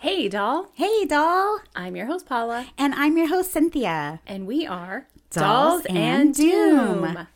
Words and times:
Hey, 0.00 0.30
doll. 0.30 0.70
Hey, 0.76 1.04
doll. 1.04 1.60
I'm 1.76 1.94
your 1.94 2.06
host, 2.06 2.24
Paula. 2.24 2.68
And 2.78 2.94
I'm 2.94 3.18
your 3.18 3.28
host, 3.28 3.52
Cynthia. 3.52 4.20
And 4.26 4.46
we 4.46 4.66
are 4.66 5.06
Dolls 5.28 5.84
and 5.90 6.34
Doom. 6.34 7.26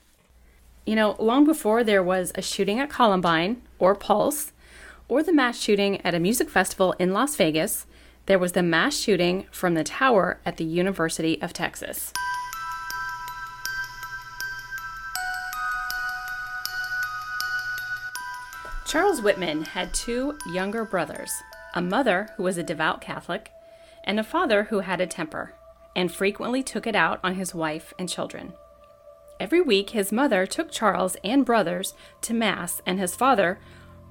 You 0.87 0.97
know, 0.97 1.15
long 1.19 1.45
before 1.45 1.85
there 1.85 2.03
was 2.03 2.33
a 2.37 2.41
shooting 2.41 2.81
at 2.81 2.89
Columbine 2.89 3.61
or 3.79 3.95
Pulse, 3.95 4.53
or 5.09 5.23
the 5.23 5.31
mass 5.31 5.61
shooting 5.61 6.01
at 6.07 6.15
a 6.15 6.19
music 6.19 6.49
festival 6.49 6.95
in 6.99 7.13
Las 7.13 7.37
Vegas, 7.37 7.85
there 8.25 8.39
was 8.39 8.53
the 8.53 8.63
mass 8.63 8.97
shooting 8.97 9.45
from 9.51 9.75
the 9.75 9.85
tower 9.85 10.41
at 10.47 10.57
the 10.57 10.65
University 10.65 11.39
of 11.43 11.53
Texas. 11.53 12.15
Charles 18.87 19.21
Whitman 19.21 19.65
had 19.65 19.93
two 19.93 20.39
younger 20.47 20.87
brothers 20.87 21.43
a 21.75 21.83
mother 21.83 22.29
who 22.37 22.43
was 22.43 22.57
a 22.57 22.63
devout 22.63 23.01
Catholic, 23.01 23.51
and 24.05 24.19
a 24.19 24.25
father 24.25 24.65
who 24.65 24.81
had 24.81 25.01
a 25.01 25.07
temper 25.07 25.55
and 25.97 26.11
frequently 26.11 26.63
took 26.63 26.87
it 26.87 26.97
out 26.97 27.21
on 27.23 27.35
his 27.35 27.55
wife 27.55 27.93
and 27.99 28.09
children. 28.09 28.55
Every 29.39 29.61
week, 29.61 29.91
his 29.91 30.13
mother 30.13 30.47
took 30.47 30.71
Charles 30.71 31.17
and 31.25 31.45
brothers 31.45 31.95
to 32.23 32.35
Mass, 32.35 32.81
and 32.87 32.99
his 32.99 33.17
father 33.17 33.59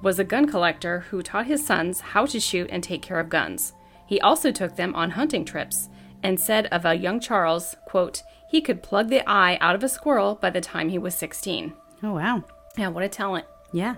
was 0.01 0.19
a 0.19 0.23
gun 0.23 0.47
collector 0.47 1.01
who 1.09 1.23
taught 1.23 1.47
his 1.47 1.65
sons 1.65 2.01
how 2.01 2.25
to 2.25 2.39
shoot 2.39 2.69
and 2.69 2.83
take 2.83 3.01
care 3.01 3.19
of 3.19 3.29
guns. 3.29 3.73
He 4.05 4.19
also 4.19 4.51
took 4.51 4.75
them 4.75 4.93
on 4.95 5.11
hunting 5.11 5.45
trips 5.45 5.89
and 6.21 6.39
said 6.39 6.67
of 6.67 6.85
a 6.85 6.95
young 6.95 7.19
Charles, 7.19 7.75
quote, 7.85 8.23
he 8.49 8.61
could 8.61 8.83
plug 8.83 9.09
the 9.09 9.27
eye 9.27 9.57
out 9.61 9.75
of 9.75 9.83
a 9.83 9.89
squirrel 9.89 10.35
by 10.35 10.49
the 10.49 10.61
time 10.61 10.89
he 10.89 10.97
was 10.97 11.15
16. 11.15 11.73
Oh, 12.03 12.13
wow. 12.13 12.43
Yeah, 12.77 12.89
what 12.89 13.03
a 13.03 13.09
talent. 13.09 13.45
Yeah. 13.71 13.95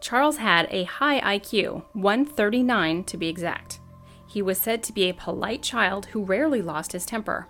Charles 0.00 0.36
had 0.36 0.68
a 0.70 0.84
high 0.84 1.38
IQ, 1.38 1.84
139 1.92 3.04
to 3.04 3.16
be 3.16 3.28
exact. 3.28 3.80
He 4.28 4.42
was 4.42 4.58
said 4.58 4.82
to 4.84 4.92
be 4.92 5.08
a 5.08 5.14
polite 5.14 5.62
child 5.62 6.06
who 6.06 6.24
rarely 6.24 6.62
lost 6.62 6.92
his 6.92 7.06
temper. 7.06 7.48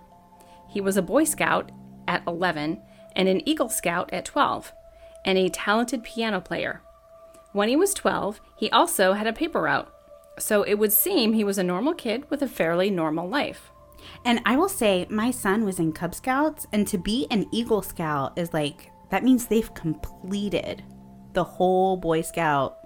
He 0.67 0.81
was 0.81 0.97
a 0.97 1.01
Boy 1.01 1.25
Scout 1.25 1.71
at 2.07 2.23
11 2.25 2.81
and 3.15 3.27
an 3.27 3.47
Eagle 3.47 3.69
Scout 3.69 4.11
at 4.13 4.25
12, 4.25 4.71
and 5.25 5.37
a 5.37 5.49
talented 5.49 6.03
piano 6.03 6.39
player. 6.39 6.81
When 7.51 7.69
he 7.69 7.75
was 7.75 7.93
12, 7.93 8.39
he 8.57 8.69
also 8.71 9.13
had 9.13 9.27
a 9.27 9.33
paper 9.33 9.61
route, 9.63 9.91
so 10.37 10.63
it 10.63 10.75
would 10.75 10.93
seem 10.93 11.33
he 11.33 11.43
was 11.43 11.57
a 11.57 11.63
normal 11.63 11.93
kid 11.93 12.29
with 12.29 12.41
a 12.41 12.47
fairly 12.47 12.89
normal 12.89 13.27
life. 13.27 13.71
And 14.23 14.39
I 14.45 14.55
will 14.55 14.69
say, 14.69 15.05
my 15.09 15.31
son 15.31 15.65
was 15.65 15.79
in 15.79 15.91
Cub 15.91 16.15
Scouts, 16.15 16.67
and 16.71 16.87
to 16.87 16.97
be 16.97 17.27
an 17.29 17.47
Eagle 17.51 17.81
Scout 17.81 18.37
is 18.37 18.53
like, 18.53 18.91
that 19.09 19.23
means 19.23 19.47
they've 19.47 19.73
completed 19.73 20.83
the 21.33 21.43
whole 21.43 21.97
Boy 21.97 22.21
Scout 22.21 22.77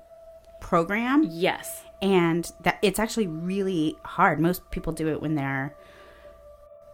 program. 0.59 1.27
Yes. 1.29 1.81
And 2.01 2.51
that 2.61 2.79
it's 2.81 2.99
actually 2.99 3.27
really 3.27 3.95
hard. 4.03 4.39
Most 4.39 4.69
people 4.71 4.91
do 4.93 5.07
it 5.09 5.21
when 5.21 5.35
they're 5.35 5.75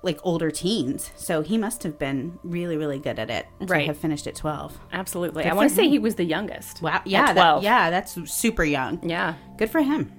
like 0.02 0.19
older 0.23 0.50
teens. 0.50 1.11
So 1.17 1.41
he 1.41 1.58
must 1.58 1.83
have 1.83 2.00
been 2.00 2.39
really, 2.44 2.78
really 2.78 3.00
good 3.00 3.19
at 3.19 3.30
it. 3.30 3.45
To 3.59 3.66
Right. 3.66 3.88
have 3.88 3.97
finished 3.97 4.28
at 4.28 4.36
12. 4.36 4.80
Absolutely. 4.94 5.44
Good 5.44 5.52
I 5.52 5.56
want 5.56 5.69
to 5.69 5.75
say 5.75 5.89
he 5.89 6.00
was 6.00 6.16
the 6.16 6.23
youngest. 6.23 6.81
Wow. 6.81 7.02
Yeah. 7.06 7.25
that- 7.28 7.33
12. 7.33 7.63
yeah. 7.63 7.89
That's 7.89 8.31
super 8.31 8.63
young. 8.63 9.00
Yeah. 9.08 9.34
Good 9.58 9.69
for 9.69 9.81
him. 9.81 10.13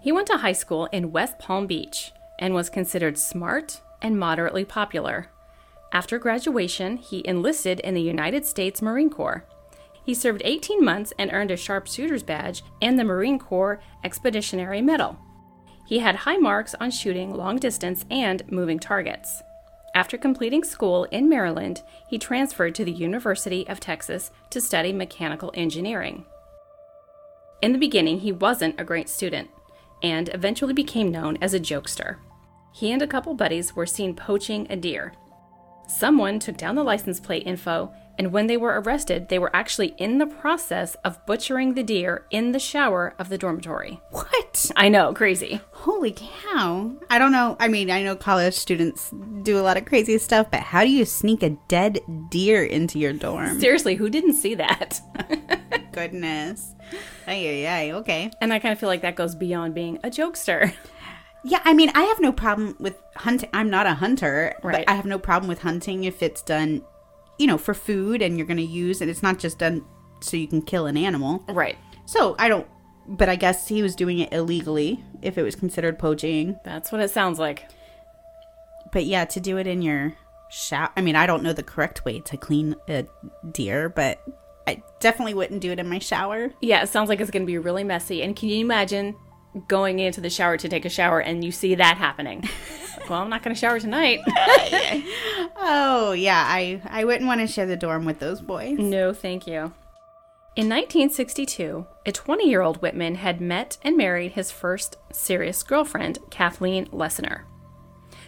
He 0.00 0.12
went 0.12 0.26
to 0.28 0.36
high 0.36 0.52
school 0.52 0.86
in 0.92 1.10
West 1.12 1.38
Palm 1.38 1.66
Beach 1.66 2.12
and 2.38 2.54
was 2.54 2.68
considered 2.70 3.18
smart 3.18 3.80
and 4.02 4.18
moderately 4.18 4.64
popular. 4.64 5.28
After 5.92 6.18
graduation, 6.18 6.96
he 6.98 7.22
enlisted 7.26 7.80
in 7.80 7.94
the 7.94 8.02
United 8.02 8.44
States 8.44 8.82
Marine 8.82 9.10
Corps. 9.10 9.44
He 10.04 10.14
served 10.14 10.42
18 10.44 10.84
months 10.84 11.12
and 11.18 11.32
earned 11.32 11.50
a 11.50 11.56
sharpshooter's 11.56 12.22
badge 12.22 12.62
and 12.82 12.98
the 12.98 13.04
Marine 13.04 13.38
Corps 13.38 13.80
Expeditionary 14.02 14.82
Medal. 14.82 15.18
He 15.86 15.98
had 15.98 16.16
high 16.16 16.36
marks 16.36 16.74
on 16.80 16.90
shooting 16.90 17.34
long 17.34 17.58
distance 17.58 18.04
and 18.10 18.42
moving 18.50 18.78
targets. 18.78 19.42
After 19.94 20.18
completing 20.18 20.64
school 20.64 21.04
in 21.04 21.28
Maryland, 21.28 21.82
he 22.08 22.18
transferred 22.18 22.74
to 22.74 22.84
the 22.84 22.92
University 22.92 23.66
of 23.68 23.80
Texas 23.80 24.30
to 24.50 24.60
study 24.60 24.92
mechanical 24.92 25.52
engineering. 25.54 26.24
In 27.62 27.72
the 27.72 27.78
beginning, 27.78 28.20
he 28.20 28.32
wasn't 28.32 28.78
a 28.80 28.84
great 28.84 29.08
student 29.08 29.48
and 30.02 30.28
eventually 30.34 30.74
became 30.74 31.10
known 31.10 31.38
as 31.40 31.54
a 31.54 31.60
jokester. 31.60 32.16
He 32.72 32.90
and 32.92 33.00
a 33.00 33.06
couple 33.06 33.34
buddies 33.34 33.76
were 33.76 33.86
seen 33.86 34.14
poaching 34.14 34.66
a 34.68 34.76
deer. 34.76 35.14
Someone 35.86 36.38
took 36.38 36.56
down 36.56 36.74
the 36.74 36.82
license 36.82 37.20
plate 37.20 37.46
info, 37.46 37.92
and 38.16 38.32
when 38.32 38.46
they 38.46 38.56
were 38.56 38.80
arrested, 38.80 39.28
they 39.28 39.38
were 39.38 39.54
actually 39.54 39.88
in 39.98 40.18
the 40.18 40.26
process 40.26 40.94
of 41.04 41.24
butchering 41.26 41.74
the 41.74 41.82
deer 41.82 42.26
in 42.30 42.52
the 42.52 42.58
shower 42.60 43.14
of 43.18 43.28
the 43.28 43.36
dormitory. 43.38 44.00
What? 44.10 44.70
I 44.76 44.88
know, 44.88 45.12
crazy. 45.12 45.60
Holy 45.72 46.12
cow. 46.16 46.92
I 47.10 47.18
don't 47.18 47.32
know. 47.32 47.56
I 47.58 47.68
mean, 47.68 47.90
I 47.90 48.02
know 48.02 48.14
college 48.14 48.54
students 48.54 49.12
do 49.42 49.58
a 49.58 49.62
lot 49.62 49.76
of 49.76 49.84
crazy 49.84 50.16
stuff, 50.18 50.46
but 50.50 50.60
how 50.60 50.84
do 50.84 50.90
you 50.90 51.04
sneak 51.04 51.42
a 51.42 51.50
dead 51.68 51.98
deer 52.30 52.62
into 52.64 52.98
your 52.98 53.12
dorm? 53.12 53.60
Seriously, 53.60 53.96
who 53.96 54.08
didn't 54.08 54.34
see 54.34 54.54
that? 54.54 55.00
Goodness. 55.92 56.74
Ay, 57.26 57.48
ay, 57.48 57.66
ay. 57.66 57.92
Okay. 57.92 58.30
and 58.40 58.52
I 58.52 58.58
kind 58.58 58.72
of 58.72 58.78
feel 58.78 58.88
like 58.88 59.02
that 59.02 59.16
goes 59.16 59.34
beyond 59.34 59.74
being 59.74 59.98
a 60.04 60.10
jokester. 60.10 60.72
Yeah, 61.44 61.60
I 61.64 61.74
mean, 61.74 61.90
I 61.94 62.02
have 62.04 62.20
no 62.20 62.32
problem 62.32 62.74
with 62.80 62.96
hunting. 63.16 63.50
I'm 63.52 63.68
not 63.70 63.86
a 63.86 63.94
hunter, 63.94 64.54
Right. 64.62 64.84
but 64.86 64.90
I 64.90 64.94
have 64.96 65.04
no 65.04 65.18
problem 65.18 65.48
with 65.48 65.60
hunting 65.60 66.04
if 66.04 66.22
it's 66.22 66.40
done, 66.42 66.82
you 67.38 67.46
know, 67.46 67.58
for 67.58 67.74
food 67.74 68.22
and 68.22 68.38
you're 68.38 68.46
going 68.46 68.56
to 68.56 68.62
use 68.62 69.00
and 69.02 69.10
It's 69.10 69.22
not 69.22 69.38
just 69.38 69.58
done 69.58 69.84
so 70.20 70.36
you 70.38 70.48
can 70.48 70.62
kill 70.62 70.86
an 70.86 70.96
animal. 70.96 71.44
right. 71.48 71.76
So 72.06 72.34
I 72.38 72.48
don't, 72.48 72.66
but 73.06 73.28
I 73.28 73.36
guess 73.36 73.68
he 73.68 73.82
was 73.82 73.94
doing 73.94 74.18
it 74.20 74.32
illegally 74.32 75.02
if 75.22 75.36
it 75.38 75.42
was 75.42 75.54
considered 75.54 75.98
poaching. 75.98 76.56
That's 76.64 76.90
what 76.92 77.00
it 77.02 77.10
sounds 77.10 77.38
like. 77.38 77.64
But 78.92 79.04
yeah, 79.04 79.24
to 79.26 79.40
do 79.40 79.56
it 79.58 79.66
in 79.66 79.82
your 79.82 80.14
shower. 80.50 80.90
I 80.96 81.00
mean, 81.00 81.16
I 81.16 81.26
don't 81.26 81.42
know 81.42 81.52
the 81.52 81.62
correct 81.62 82.04
way 82.04 82.20
to 82.20 82.36
clean 82.36 82.76
a 82.88 83.06
deer, 83.50 83.88
but 83.88 84.22
I 84.66 84.82
definitely 85.00 85.34
wouldn't 85.34 85.60
do 85.60 85.72
it 85.72 85.78
in 85.78 85.88
my 85.88 85.98
shower. 85.98 86.52
Yeah, 86.60 86.82
it 86.82 86.88
sounds 86.88 87.08
like 87.08 87.20
it's 87.20 87.30
going 87.30 87.42
to 87.42 87.46
be 87.46 87.58
really 87.58 87.84
messy. 87.84 88.22
And 88.22 88.34
can 88.36 88.48
you 88.48 88.60
imagine 88.60 89.14
going 89.68 89.98
into 89.98 90.20
the 90.20 90.30
shower 90.30 90.56
to 90.56 90.68
take 90.68 90.84
a 90.84 90.88
shower 90.90 91.20
and 91.20 91.44
you 91.44 91.52
see 91.52 91.74
that 91.74 91.96
happening? 91.96 92.48
well, 93.08 93.22
I'm 93.22 93.30
not 93.30 93.42
going 93.42 93.54
to 93.54 93.60
shower 93.60 93.80
tonight. 93.80 94.20
Oh 95.66 96.12
yeah, 96.12 96.44
I 96.46 96.82
I 96.84 97.04
wouldn't 97.04 97.26
want 97.26 97.40
to 97.40 97.46
share 97.46 97.64
the 97.64 97.76
dorm 97.76 98.04
with 98.04 98.18
those 98.18 98.42
boys. 98.42 98.78
no, 98.78 99.14
thank 99.14 99.46
you. 99.46 99.72
In 100.56 100.68
1962, 100.68 101.86
a 102.04 102.12
20 102.12 102.48
year 102.48 102.60
old 102.60 102.82
Whitman 102.82 103.14
had 103.16 103.40
met 103.40 103.78
and 103.82 103.96
married 103.96 104.32
his 104.32 104.50
first 104.50 104.96
serious 105.10 105.62
girlfriend, 105.62 106.18
Kathleen 106.30 106.86
Leissner. 106.86 107.44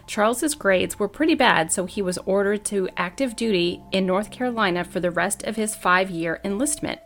Charles's 0.07 0.55
grades 0.55 0.99
were 0.99 1.09
pretty 1.09 1.35
bad, 1.35 1.73
so 1.73 1.85
he 1.85 2.01
was 2.01 2.19
ordered 2.19 2.65
to 2.67 2.89
active 2.97 3.37
duty 3.37 3.83
in 3.93 4.07
North 4.07 4.31
Carolina 4.31 4.83
for 4.85 5.01
the 5.01 5.11
rest 5.11 5.43
of 5.45 5.57
his 5.57 5.75
five 5.75 6.11
year 6.11 6.41
enlistment. 6.43 7.01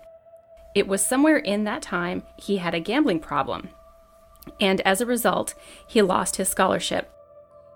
It 0.74 0.86
was 0.86 1.04
somewhere 1.04 1.38
in 1.38 1.64
that 1.64 1.82
time 1.82 2.22
he 2.38 2.58
had 2.58 2.74
a 2.74 2.80
gambling 2.80 3.20
problem, 3.20 3.70
and 4.60 4.80
as 4.82 5.00
a 5.00 5.06
result, 5.06 5.54
he 5.86 6.02
lost 6.02 6.36
his 6.36 6.48
scholarship. 6.48 7.10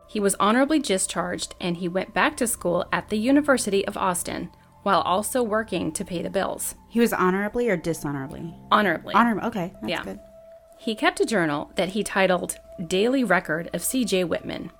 He 0.07 0.21
was 0.21 0.37
honorably 0.39 0.79
discharged 0.79 1.55
and 1.61 1.77
he 1.77 1.89
went 1.89 2.15
back 2.15 2.37
to 2.37 2.47
school 2.47 2.87
at 2.93 3.09
the 3.09 3.19
University 3.19 3.87
of 3.87 3.97
Austin 3.97 4.51
while 4.83 5.01
also 5.01 5.43
working 5.43 5.93
to 5.93 6.05
pay 6.05 6.23
the 6.23 6.31
bills. 6.31 6.75
He 6.89 7.01
was 7.01 7.13
honorably 7.13 7.69
or 7.71 7.77
dishonorably? 7.77 8.55
Honorably. 8.71 9.15
Honorable. 9.15 9.49
Okay, 9.49 9.73
that's 9.81 9.89
Yeah. 9.91 10.03
good. 10.05 10.21
He 10.79 10.95
kept 10.95 11.21
a 11.21 11.25
journal 11.27 11.71
that 11.77 11.91
he 11.91 12.05
titled 12.05 12.59
Daily 12.87 13.25
Record 13.25 13.71
of 13.73 13.83
C.J. 13.83 14.25
Whitman. 14.25 14.71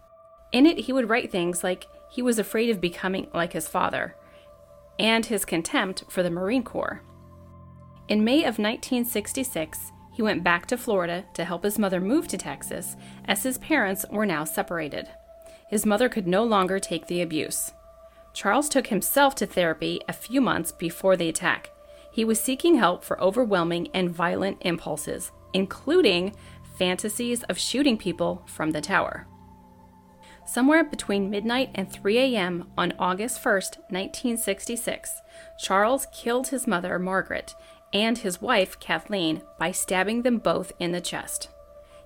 In 0.53 0.67
it, 0.67 0.81
he 0.81 0.93
would 0.93 1.09
write 1.09 1.33
things 1.33 1.65
like 1.65 1.87
he 2.11 2.21
was 2.23 2.39
afraid 2.39 2.69
of 2.71 2.81
becoming 2.81 3.29
like 3.33 3.55
his 3.55 3.67
father 3.67 4.15
and 4.99 5.27
his 5.27 5.45
contempt 5.45 6.05
for 6.09 6.23
the 6.23 6.31
Marine 6.31 6.63
Corps. 6.63 7.01
In 8.07 8.23
May 8.23 8.41
of 8.41 8.59
1966, 8.59 9.91
he 10.15 10.23
went 10.23 10.45
back 10.45 10.65
to 10.67 10.79
Florida 10.79 11.25
to 11.35 11.45
help 11.45 11.65
his 11.65 11.77
mother 11.77 12.01
move 12.01 12.29
to 12.29 12.39
Texas 12.39 12.97
as 13.25 13.43
his 13.43 13.59
parents 13.59 14.07
were 14.11 14.25
now 14.25 14.45
separated. 14.45 15.09
His 15.69 15.85
mother 15.85 16.09
could 16.09 16.29
no 16.29 16.45
longer 16.45 16.79
take 16.79 17.09
the 17.09 17.21
abuse. 17.21 17.73
Charles 18.33 18.69
took 18.69 18.87
himself 18.87 19.35
to 19.35 19.47
therapy 19.47 20.01
a 20.09 20.13
few 20.13 20.41
months 20.41 20.71
before 20.71 21.17
the 21.17 21.29
attack. 21.29 21.71
He 22.13 22.25
was 22.25 22.41
seeking 22.41 22.77
help 22.77 23.03
for 23.03 23.21
overwhelming 23.21 23.89
and 23.93 24.09
violent 24.09 24.59
impulses, 24.61 25.33
including 25.53 26.37
fantasies 26.79 27.43
of 27.45 27.59
shooting 27.59 27.99
people 27.99 28.45
from 28.47 28.71
the 28.71 28.81
tower. 28.81 29.27
Somewhere 30.47 30.85
between 30.85 31.31
midnight 31.31 31.71
and 31.75 31.91
3 31.91 32.19
a.m. 32.19 32.71
on 32.79 32.93
August 33.01 33.43
1st, 33.43 33.79
1966, 33.91 35.23
Charles 35.59 36.07
killed 36.13 36.49
his 36.49 36.67
mother, 36.69 36.99
Margaret, 36.99 37.55
and 37.95 38.19
his 38.19 38.43
wife, 38.43 38.79
Kathleen, 38.81 39.41
by 39.59 39.71
stabbing 39.71 40.23
them 40.23 40.39
both 40.39 40.73
in 40.79 40.93
the 40.93 41.01
chest. 41.01 41.49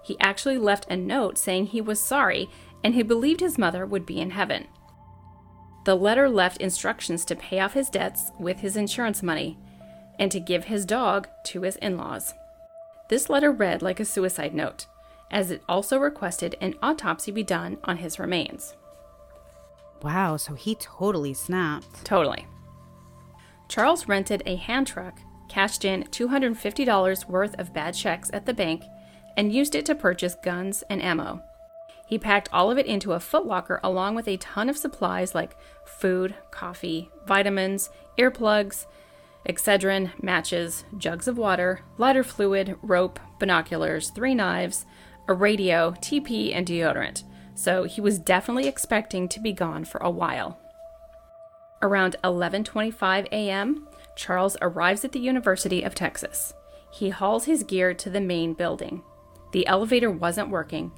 He 0.02 0.20
actually 0.20 0.58
left 0.58 0.86
a 0.90 0.96
note 0.96 1.38
saying 1.38 1.66
he 1.66 1.80
was 1.80 1.98
sorry 1.98 2.48
and 2.84 2.94
he 2.94 3.02
believed 3.02 3.40
his 3.40 3.58
mother 3.58 3.84
would 3.84 4.06
be 4.06 4.20
in 4.20 4.30
heaven. 4.30 4.68
The 5.84 5.96
letter 5.96 6.28
left 6.28 6.58
instructions 6.58 7.24
to 7.24 7.34
pay 7.34 7.60
off 7.60 7.72
his 7.72 7.88
debts 7.88 8.30
with 8.38 8.60
his 8.60 8.76
insurance 8.76 9.22
money 9.22 9.58
and 10.18 10.30
to 10.30 10.40
give 10.40 10.64
his 10.64 10.84
dog 10.84 11.28
to 11.44 11.62
his 11.62 11.76
in 11.76 11.96
laws. 11.96 12.34
This 13.08 13.30
letter 13.30 13.50
read 13.50 13.80
like 13.80 13.98
a 13.98 14.04
suicide 14.04 14.54
note, 14.54 14.86
as 15.30 15.50
it 15.50 15.62
also 15.68 15.98
requested 15.98 16.56
an 16.60 16.74
autopsy 16.82 17.32
be 17.32 17.42
done 17.42 17.78
on 17.84 17.98
his 17.98 18.18
remains. 18.18 18.76
Wow, 20.02 20.36
so 20.36 20.54
he 20.54 20.74
totally 20.74 21.34
snapped. 21.34 22.04
Totally. 22.04 22.46
Charles 23.68 24.08
rented 24.08 24.42
a 24.46 24.56
hand 24.56 24.86
truck, 24.86 25.20
cashed 25.48 25.84
in 25.84 26.04
$250 26.04 27.28
worth 27.28 27.58
of 27.58 27.72
bad 27.72 27.94
checks 27.94 28.30
at 28.32 28.46
the 28.46 28.54
bank, 28.54 28.84
and 29.36 29.52
used 29.52 29.74
it 29.74 29.86
to 29.86 29.94
purchase 29.94 30.34
guns 30.34 30.82
and 30.90 31.02
ammo. 31.02 31.42
He 32.06 32.18
packed 32.18 32.48
all 32.52 32.70
of 32.70 32.78
it 32.78 32.86
into 32.86 33.12
a 33.12 33.18
footlocker 33.18 33.80
along 33.82 34.14
with 34.14 34.28
a 34.28 34.38
ton 34.38 34.68
of 34.68 34.78
supplies 34.78 35.34
like 35.34 35.56
food, 35.84 36.34
coffee, 36.50 37.10
vitamins, 37.26 37.90
earplugs, 38.18 38.86
Excedrin, 39.48 40.10
matches, 40.22 40.84
jugs 40.98 41.26
of 41.26 41.38
water, 41.38 41.80
lighter 41.96 42.22
fluid, 42.22 42.76
rope, 42.82 43.18
binoculars, 43.38 44.10
three 44.10 44.34
knives, 44.34 44.84
a 45.26 45.32
radio, 45.32 45.92
TP, 45.92 46.54
and 46.54 46.66
deodorant. 46.66 47.24
So 47.54 47.84
he 47.84 48.00
was 48.00 48.18
definitely 48.18 48.68
expecting 48.68 49.28
to 49.28 49.40
be 49.40 49.52
gone 49.52 49.84
for 49.84 49.98
a 49.98 50.10
while. 50.10 50.58
Around 51.80 52.16
11:25 52.22 53.26
a.m., 53.32 53.87
Charles 54.18 54.56
arrives 54.60 55.04
at 55.04 55.12
the 55.12 55.20
University 55.20 55.84
of 55.84 55.94
Texas. 55.94 56.52
He 56.90 57.10
hauls 57.10 57.44
his 57.44 57.62
gear 57.62 57.94
to 57.94 58.10
the 58.10 58.20
main 58.20 58.52
building. 58.52 59.02
The 59.52 59.64
elevator 59.68 60.10
wasn't 60.10 60.50
working, 60.50 60.90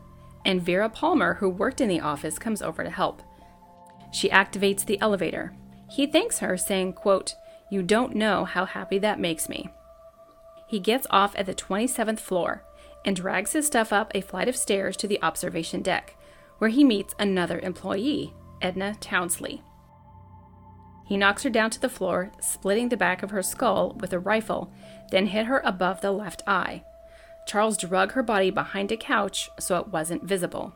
and 0.47 0.63
Vera 0.63 0.89
Palmer, 0.89 1.35
who 1.35 1.51
worked 1.51 1.83
in 1.83 1.89
the 1.91 2.01
office, 2.01 2.39
comes 2.39 2.63
over 2.63 2.83
to 2.83 2.89
help. 2.89 3.23
She 4.11 4.31
activates 4.31 4.87
the 4.87 4.99
elevator. 5.03 5.53
He 5.91 6.07
thanks 6.07 6.39
her, 6.39 6.57
saying, 6.57 6.95
quote, 6.95 7.35
You 7.71 7.83
don't 7.83 8.17
know 8.17 8.47
how 8.47 8.65
happy 8.65 8.99
that 9.01 9.21
makes 9.21 9.51
me. 9.51 9.69
He 10.67 10.81
gets 10.81 11.07
off 11.11 11.37
at 11.37 11.45
the 11.45 11.55
27th 11.55 12.21
floor 12.21 12.65
and 13.05 13.15
drags 13.15 13.53
his 13.53 13.67
stuff 13.67 13.93
up 13.93 14.13
a 14.15 14.23
flight 14.23 14.49
of 14.49 14.57
stairs 14.57 14.97
to 14.97 15.07
the 15.07 15.23
observation 15.23 15.83
deck, 15.83 16.17
where 16.57 16.71
he 16.71 16.85
meets 16.85 17.15
another 17.19 17.59
employee, 17.59 18.33
Edna 18.63 18.97
Townsley. 18.99 19.63
He 21.11 21.17
knocks 21.17 21.43
her 21.43 21.51
down 21.51 21.71
to 21.71 21.81
the 21.81 21.89
floor, 21.89 22.31
splitting 22.39 22.89
the 22.89 22.97
back 22.97 23.25
of 23.25 23.33
her 23.33 23.43
skull 23.43 23.97
with 23.99 24.13
a 24.13 24.21
rifle, 24.21 24.73
then 25.11 25.27
hit 25.27 25.47
her 25.47 25.61
above 25.65 26.03
the 26.03 26.13
left 26.13 26.41
eye. 26.47 26.85
Charles 27.49 27.77
drug 27.77 28.13
her 28.13 28.23
body 28.23 28.51
behind 28.51 28.93
a 28.93 28.97
couch 28.97 29.51
so 29.59 29.77
it 29.81 29.89
wasn't 29.89 30.23
visible. 30.23 30.73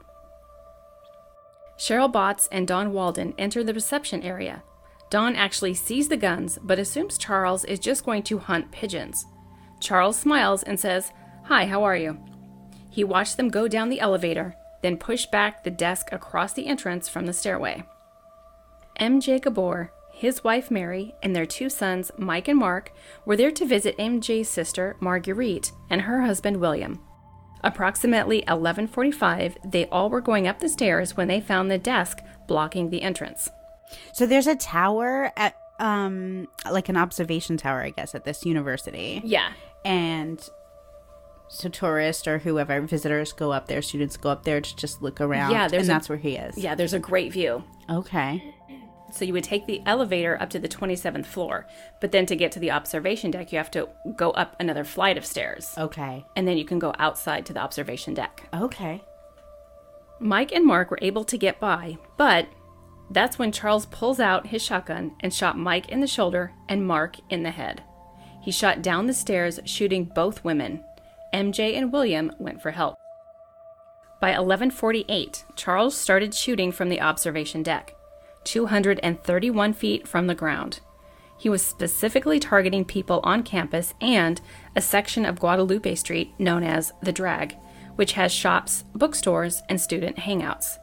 Cheryl 1.78 2.10
Botts 2.10 2.48
and 2.50 2.66
Don 2.66 2.92
Walden 2.92 3.32
enter 3.38 3.62
the 3.62 3.72
reception 3.72 4.24
area. 4.24 4.64
Don 5.08 5.36
actually 5.36 5.72
sees 5.72 6.08
the 6.08 6.16
guns 6.16 6.58
but 6.64 6.80
assumes 6.80 7.16
Charles 7.16 7.64
is 7.66 7.78
just 7.78 8.04
going 8.04 8.24
to 8.24 8.38
hunt 8.38 8.72
pigeons. 8.72 9.26
Charles 9.78 10.18
smiles 10.18 10.64
and 10.64 10.80
says, 10.80 11.12
Hi, 11.44 11.66
how 11.66 11.84
are 11.84 11.96
you? 11.96 12.18
He 12.90 13.04
watched 13.04 13.36
them 13.36 13.50
go 13.50 13.68
down 13.68 13.88
the 13.88 14.00
elevator, 14.00 14.56
then 14.82 14.96
push 14.96 15.26
back 15.26 15.62
the 15.62 15.70
desk 15.70 16.08
across 16.10 16.54
the 16.54 16.66
entrance 16.66 17.08
from 17.08 17.26
the 17.26 17.32
stairway. 17.32 17.84
M.J. 18.96 19.38
Gabour, 19.38 19.90
his 20.14 20.44
wife 20.44 20.70
Mary, 20.70 21.14
and 21.22 21.34
their 21.34 21.46
two 21.46 21.68
sons, 21.68 22.10
Mike 22.16 22.48
and 22.48 22.58
Mark, 22.58 22.92
were 23.26 23.36
there 23.36 23.50
to 23.50 23.66
visit 23.66 23.96
M.J.'s 23.98 24.48
sister, 24.48 24.96
Marguerite, 25.00 25.72
and 25.90 26.02
her 26.02 26.22
husband, 26.22 26.58
William. 26.60 27.00
Approximately 27.62 28.42
11:45, 28.42 29.56
they 29.70 29.86
all 29.86 30.10
were 30.10 30.20
going 30.20 30.46
up 30.46 30.60
the 30.60 30.68
stairs 30.68 31.16
when 31.16 31.28
they 31.28 31.40
found 31.40 31.70
the 31.70 31.78
desk 31.78 32.18
blocking 32.46 32.90
the 32.90 33.02
entrance. 33.02 33.48
So 34.12 34.26
there's 34.26 34.46
a 34.46 34.56
tower 34.56 35.32
at 35.36 35.56
um 35.80 36.46
like 36.70 36.88
an 36.88 36.96
observation 36.96 37.56
tower, 37.56 37.80
I 37.82 37.90
guess, 37.90 38.14
at 38.14 38.24
this 38.24 38.44
university. 38.44 39.20
Yeah. 39.24 39.52
And 39.84 40.46
so 41.48 41.68
tourists 41.68 42.26
or 42.26 42.38
whoever 42.38 42.80
visitors 42.82 43.32
go 43.32 43.52
up 43.52 43.66
there, 43.66 43.82
students 43.82 44.16
go 44.16 44.30
up 44.30 44.44
there 44.44 44.60
to 44.60 44.76
just 44.76 45.02
look 45.02 45.20
around. 45.20 45.50
Yeah, 45.52 45.68
there's 45.68 45.82
and 45.82 45.90
a- 45.90 45.94
that's 45.94 46.08
where 46.08 46.18
he 46.18 46.36
is. 46.36 46.58
Yeah, 46.58 46.74
there's 46.74 46.94
a 46.94 46.98
great 46.98 47.32
view. 47.32 47.64
Okay. 47.90 48.53
So 49.14 49.24
you 49.24 49.32
would 49.32 49.44
take 49.44 49.66
the 49.66 49.80
elevator 49.86 50.36
up 50.42 50.50
to 50.50 50.58
the 50.58 50.68
27th 50.68 51.26
floor, 51.26 51.68
but 52.00 52.10
then 52.10 52.26
to 52.26 52.34
get 52.34 52.50
to 52.52 52.58
the 52.58 52.72
observation 52.72 53.30
deck, 53.30 53.52
you 53.52 53.58
have 53.58 53.70
to 53.70 53.88
go 54.16 54.32
up 54.32 54.56
another 54.58 54.82
flight 54.82 55.16
of 55.16 55.24
stairs. 55.24 55.72
Okay. 55.78 56.26
And 56.34 56.48
then 56.48 56.58
you 56.58 56.64
can 56.64 56.80
go 56.80 56.92
outside 56.98 57.46
to 57.46 57.52
the 57.52 57.60
observation 57.60 58.14
deck. 58.14 58.48
Okay. 58.52 59.04
Mike 60.18 60.50
and 60.50 60.66
Mark 60.66 60.90
were 60.90 60.98
able 61.00 61.22
to 61.24 61.38
get 61.38 61.60
by, 61.60 61.96
but 62.16 62.48
that's 63.10 63.38
when 63.38 63.52
Charles 63.52 63.86
pulls 63.86 64.18
out 64.18 64.48
his 64.48 64.64
shotgun 64.64 65.14
and 65.20 65.32
shot 65.32 65.56
Mike 65.56 65.90
in 65.90 66.00
the 66.00 66.08
shoulder 66.08 66.52
and 66.68 66.84
Mark 66.84 67.16
in 67.30 67.44
the 67.44 67.52
head. 67.52 67.84
He 68.42 68.50
shot 68.50 68.82
down 68.82 69.06
the 69.06 69.14
stairs, 69.14 69.60
shooting 69.64 70.10
both 70.12 70.42
women. 70.42 70.82
MJ 71.32 71.76
and 71.76 71.92
William 71.92 72.32
went 72.40 72.60
for 72.60 72.72
help. 72.72 72.96
By 74.20 74.30
1148, 74.30 75.44
Charles 75.54 75.96
started 75.96 76.34
shooting 76.34 76.72
from 76.72 76.88
the 76.88 77.00
observation 77.00 77.62
deck, 77.62 77.94
231 78.44 79.72
feet 79.72 80.06
from 80.06 80.26
the 80.26 80.34
ground. 80.34 80.80
He 81.36 81.48
was 81.48 81.64
specifically 81.64 82.38
targeting 82.38 82.84
people 82.84 83.20
on 83.24 83.42
campus 83.42 83.94
and 84.00 84.40
a 84.76 84.80
section 84.80 85.24
of 85.24 85.40
Guadalupe 85.40 85.94
Street 85.96 86.32
known 86.38 86.62
as 86.62 86.92
the 87.02 87.12
Drag, 87.12 87.56
which 87.96 88.12
has 88.12 88.32
shops, 88.32 88.84
bookstores, 88.94 89.62
and 89.68 89.80
student 89.80 90.18
hangouts. 90.18 90.78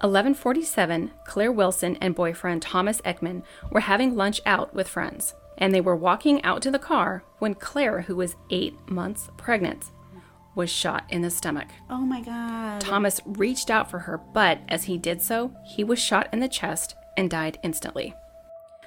1147, 0.00 1.12
Claire 1.24 1.52
Wilson 1.52 1.96
and 2.00 2.14
boyfriend 2.14 2.60
Thomas 2.60 3.00
Eckman 3.02 3.42
were 3.70 3.80
having 3.80 4.14
lunch 4.14 4.40
out 4.44 4.74
with 4.74 4.86
friends, 4.86 5.34
and 5.56 5.74
they 5.74 5.80
were 5.80 5.96
walking 5.96 6.42
out 6.44 6.60
to 6.62 6.70
the 6.70 6.78
car 6.78 7.24
when 7.38 7.54
Claire, 7.54 8.02
who 8.02 8.16
was 8.16 8.36
eight 8.50 8.74
months 8.86 9.30
pregnant, 9.38 9.90
was 10.54 10.70
shot 10.70 11.04
in 11.08 11.22
the 11.22 11.30
stomach. 11.30 11.68
Oh 11.90 12.00
my 12.00 12.20
god. 12.20 12.80
Thomas 12.80 13.20
reached 13.24 13.70
out 13.70 13.90
for 13.90 14.00
her, 14.00 14.18
but 14.18 14.60
as 14.68 14.84
he 14.84 14.98
did 14.98 15.20
so, 15.20 15.52
he 15.64 15.84
was 15.84 15.98
shot 15.98 16.28
in 16.32 16.40
the 16.40 16.48
chest 16.48 16.94
and 17.16 17.30
died 17.30 17.58
instantly. 17.62 18.14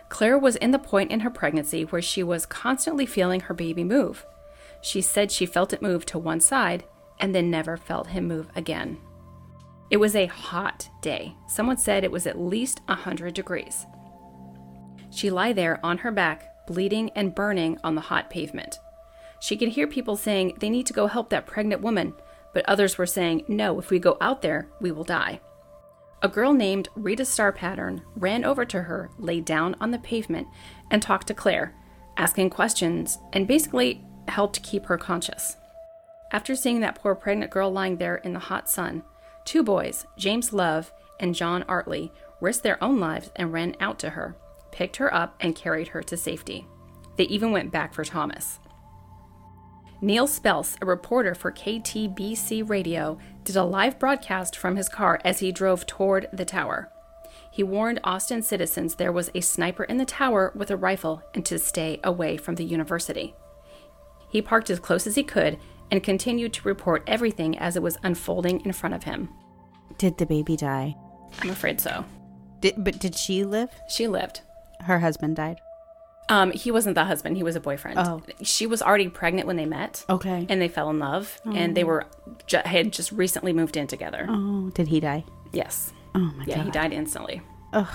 Claire 0.10 0.38
was 0.38 0.56
in 0.56 0.72
the 0.72 0.80
point 0.80 1.12
in 1.12 1.22
her 1.22 1.30
pregnancy 1.30 1.84
where 1.84 2.02
she 2.02 2.24
was 2.24 2.46
constantly 2.46 3.06
feeling 3.06 3.42
her 3.42 3.54
baby 3.54 3.84
move. 3.84 4.26
She 4.82 5.02
said 5.02 5.32
she 5.32 5.46
felt 5.46 5.74
it 5.74 5.82
move 5.82 6.06
to 6.08 6.18
one 6.18 6.40
side 6.40 6.86
and 7.20 7.34
then 7.34 7.50
never 7.50 7.78
felt 7.78 8.08
him 8.08 8.28
move 8.28 8.48
again. 8.56 8.98
It 9.90 9.98
was 9.98 10.16
a 10.16 10.28
hot 10.28 10.90
day. 11.02 11.36
Someone 11.48 11.78
said 11.78 12.04
it 12.04 12.12
was 12.12 12.28
at 12.28 12.40
least 12.40 12.82
100 12.88 13.34
degrees. 13.34 13.86
She 15.10 15.30
lay 15.30 15.54
there 15.54 15.84
on 15.86 16.00
her 16.00 16.12
back, 16.12 16.68
bleeding 16.68 17.10
and 17.16 17.34
burning 17.34 17.78
on 17.84 17.96
the 17.96 18.02
hot 18.02 18.30
pavement. 18.30 18.80
She 19.40 19.58
could 19.58 19.70
hear 19.70 19.88
people 19.88 20.16
saying 20.16 20.58
they 20.60 20.70
need 20.70 20.86
to 20.88 20.94
go 20.94 21.08
help 21.08 21.30
that 21.30 21.46
pregnant 21.46 21.82
woman, 21.82 22.14
but 22.54 22.68
others 22.68 22.98
were 22.98 23.06
saying, 23.06 23.44
no, 23.48 23.80
if 23.80 23.90
we 23.90 24.00
go 24.00 24.18
out 24.20 24.42
there, 24.42 24.68
we 24.80 24.92
will 24.92 25.04
die. 25.04 25.42
A 26.24 26.28
girl 26.28 26.54
named 26.54 26.90
Rita 26.96 27.24
Starpattern 27.24 28.02
ran 28.16 28.44
over 28.44 28.66
to 28.66 28.84
her, 28.84 29.12
laid 29.20 29.46
down 29.46 29.76
on 29.80 29.92
the 29.92 30.00
pavement, 30.00 30.48
and 30.90 31.02
talked 31.02 31.28
to 31.28 31.36
Claire, 31.36 31.76
asking 32.18 32.50
questions, 32.50 33.20
and 33.32 33.48
basically 33.48 34.04
helped 34.28 34.64
keep 34.64 34.88
her 34.88 34.98
conscious. 34.98 35.58
After 36.32 36.56
seeing 36.56 36.80
that 36.80 36.96
poor 36.96 37.14
pregnant 37.14 37.52
girl 37.52 37.72
lying 37.72 37.98
there 37.98 38.16
in 38.16 38.34
the 38.34 38.40
hot 38.40 38.68
sun, 38.68 39.04
two 39.46 39.62
boys, 39.64 40.08
James 40.18 40.52
Love 40.52 40.92
and 41.20 41.36
John 41.36 41.64
Artley, 41.64 42.10
risked 42.42 42.64
their 42.64 42.84
own 42.84 43.00
lives 43.00 43.32
and 43.36 43.54
ran 43.54 43.76
out 43.80 44.00
to 44.00 44.10
her, 44.10 44.36
picked 44.72 44.98
her 44.98 45.14
up, 45.14 45.36
and 45.40 45.56
carried 45.56 45.90
her 45.90 46.02
to 46.04 46.18
safety. 46.18 46.68
They 47.16 47.26
even 47.26 47.52
went 47.52 47.72
back 47.72 47.94
for 47.94 48.04
Thomas. 48.04 48.60
Neal 50.00 50.28
Spelce, 50.28 50.76
a 50.80 50.86
reporter 50.86 51.34
for 51.34 51.52
KTBC 51.52 52.70
Radio, 52.70 53.18
did 53.44 53.56
a 53.56 53.64
live 53.64 53.98
broadcast 53.98 54.56
from 54.56 54.76
his 54.76 54.90
car 54.90 55.20
as 55.26 55.40
he 55.40 55.52
drove 55.52 55.88
toward 55.88 56.28
the 56.32 56.46
tower. 56.46 56.92
He 57.50 57.64
warned 57.64 58.00
Austin 58.04 58.44
citizens 58.44 58.96
there 58.96 59.12
was 59.12 59.32
a 59.34 59.42
sniper 59.42 59.84
in 59.86 59.98
the 59.98 60.06
tower 60.06 60.52
with 60.56 60.70
a 60.70 60.78
rifle 60.78 61.24
and 61.34 61.44
to 61.48 61.58
stay 61.58 62.00
away 62.04 62.38
from 62.38 62.56
the 62.56 62.64
university. 62.64 63.34
He 64.30 64.40
parked 64.40 64.70
as 64.70 64.80
close 64.80 65.08
as 65.08 65.16
he 65.16 65.24
could 65.24 65.58
and 65.90 66.04
continued 66.04 66.54
to 66.54 66.68
report 66.68 67.04
everything 67.08 67.58
as 67.58 67.76
it 67.76 67.82
was 67.82 67.98
unfolding 68.04 68.64
in 68.64 68.74
front 68.74 68.94
of 68.94 69.04
him. 69.04 69.30
Did 69.98 70.20
the 70.20 70.28
baby 70.28 70.56
die? 70.56 70.96
I'm 71.42 71.50
afraid 71.50 71.82
so. 71.82 72.06
Did, 72.60 72.84
but 72.84 73.00
did 73.00 73.16
she 73.16 73.44
live? 73.44 73.70
She 73.90 74.08
lived. 74.08 74.42
Her 74.82 75.00
husband 75.00 75.38
died. 75.38 75.60
Um, 76.30 76.52
he 76.52 76.72
wasn't 76.72 76.96
the 76.96 77.06
husband, 77.06 77.38
he 77.38 77.44
was 77.44 77.56
a 77.56 77.60
boyfriend. 77.62 77.98
Oh. 78.00 78.22
She 78.44 78.68
was 78.68 78.82
already 78.82 79.08
pregnant 79.08 79.48
when 79.48 79.56
they 79.56 79.66
met. 79.66 80.04
Okay. 80.10 80.46
And 80.50 80.62
they 80.62 80.68
fell 80.68 80.90
in 80.90 81.00
love, 81.00 81.40
and 81.46 81.76
they 81.76 81.86
were 81.86 82.06
ju- 82.48 82.62
had 82.66 82.92
just 82.92 83.12
recently 83.14 83.54
moved 83.54 83.78
in 83.78 83.88
together. 83.88 84.26
oh, 84.30 84.70
did 84.74 84.88
he 84.90 85.00
die? 85.00 85.24
Yes. 85.54 85.94
Oh 86.16 86.20
my 86.20 86.44
Yeah, 86.46 86.58
god. 86.58 86.66
he 86.66 86.72
died 86.72 86.94
instantly. 86.94 87.42
Ugh. 87.74 87.88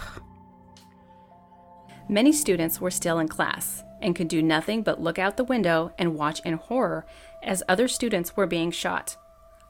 Many 2.09 2.33
students 2.33 2.81
were 2.81 2.91
still 2.91 3.19
in 3.19 3.29
class 3.29 3.83
and 4.01 4.17
could 4.17 4.29
do 4.29 4.43
nothing 4.43 4.83
but 4.83 5.01
look 5.01 5.19
out 5.19 5.37
the 5.37 5.45
window 5.45 5.93
and 5.99 6.15
watch 6.17 6.41
in 6.45 6.55
horror 6.55 7.07
as 7.43 7.63
other 7.69 7.87
students 7.89 8.37
were 8.37 8.47
being 8.47 8.71
shot. 8.71 9.17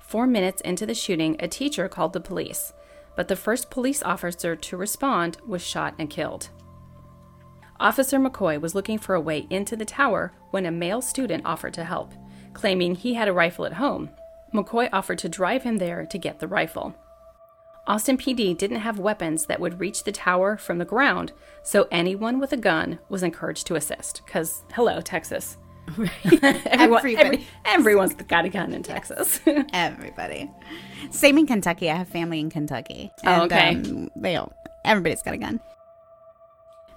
Four 0.01 0.27
minutes 0.27 0.61
into 0.63 0.87
the 0.87 0.95
shooting, 0.95 1.37
a 1.41 1.49
teacher 1.49 1.89
called 1.89 2.13
the 2.13 2.21
police, 2.21 2.73
but 3.17 3.29
the 3.29 3.37
first 3.37 3.71
police 3.71 4.03
officer 4.03 4.57
to 4.57 4.77
respond 4.77 5.39
was 5.47 5.63
shot 5.63 5.95
and 5.99 6.09
killed. 6.11 6.49
Officer 7.83 8.19
McCoy 8.21 8.61
was 8.61 8.77
looking 8.77 8.97
for 8.97 9.17
a 9.17 9.21
way 9.21 9.45
into 9.51 9.75
the 9.75 9.85
tower 9.85 10.33
when 10.53 10.67
a 10.67 10.71
male 10.71 11.03
student 11.03 11.45
offered 11.45 11.75
to 11.75 11.85
help. 11.85 12.15
claiming 12.55 12.95
he 12.95 13.15
had 13.15 13.29
a 13.29 13.33
rifle 13.33 13.65
at 13.65 13.73
home. 13.73 14.11
McCoy 14.55 14.89
offered 14.93 15.19
to 15.19 15.29
drive 15.29 15.63
him 15.63 15.79
there 15.79 16.05
to 16.07 16.19
get 16.19 16.39
the 16.39 16.47
rifle. 16.47 16.95
Austin 17.87 18.17
PD 18.19 18.57
didn't 18.57 18.81
have 18.81 18.99
weapons 18.99 19.47
that 19.47 19.59
would 19.59 19.81
reach 19.81 20.05
the 20.05 20.13
tower 20.13 20.57
from 20.59 20.77
the 20.79 20.85
ground, 20.85 21.33
so 21.65 21.89
anyone 21.91 22.39
with 22.39 22.53
a 22.53 22.57
gun 22.59 22.99
was 23.09 23.23
encouraged 23.23 23.67
to 23.67 23.75
assist. 23.75 24.21
Because, 24.27 24.63
hello, 24.75 25.01
Texas. 25.01 25.57
Everyone, 25.89 26.61
Everybody. 26.67 27.17
every, 27.17 27.47
everyone's 27.65 28.15
got 28.15 28.45
a 28.45 28.49
gun 28.51 28.73
in 28.75 28.83
Texas. 28.83 29.41
Everybody. 29.73 30.49
Same 31.11 31.39
in 31.39 31.47
Kentucky. 31.47 31.91
I 31.91 31.97
have 31.97 32.09
family 32.09 32.39
in 32.39 32.51
Kentucky. 32.51 33.11
Oh, 33.25 33.45
okay. 33.45 33.71
Um, 33.77 34.11
they 34.15 34.37
all, 34.37 34.53
everybody's 34.85 35.23
got 35.23 35.35
a 35.35 35.39
gun. 35.39 35.59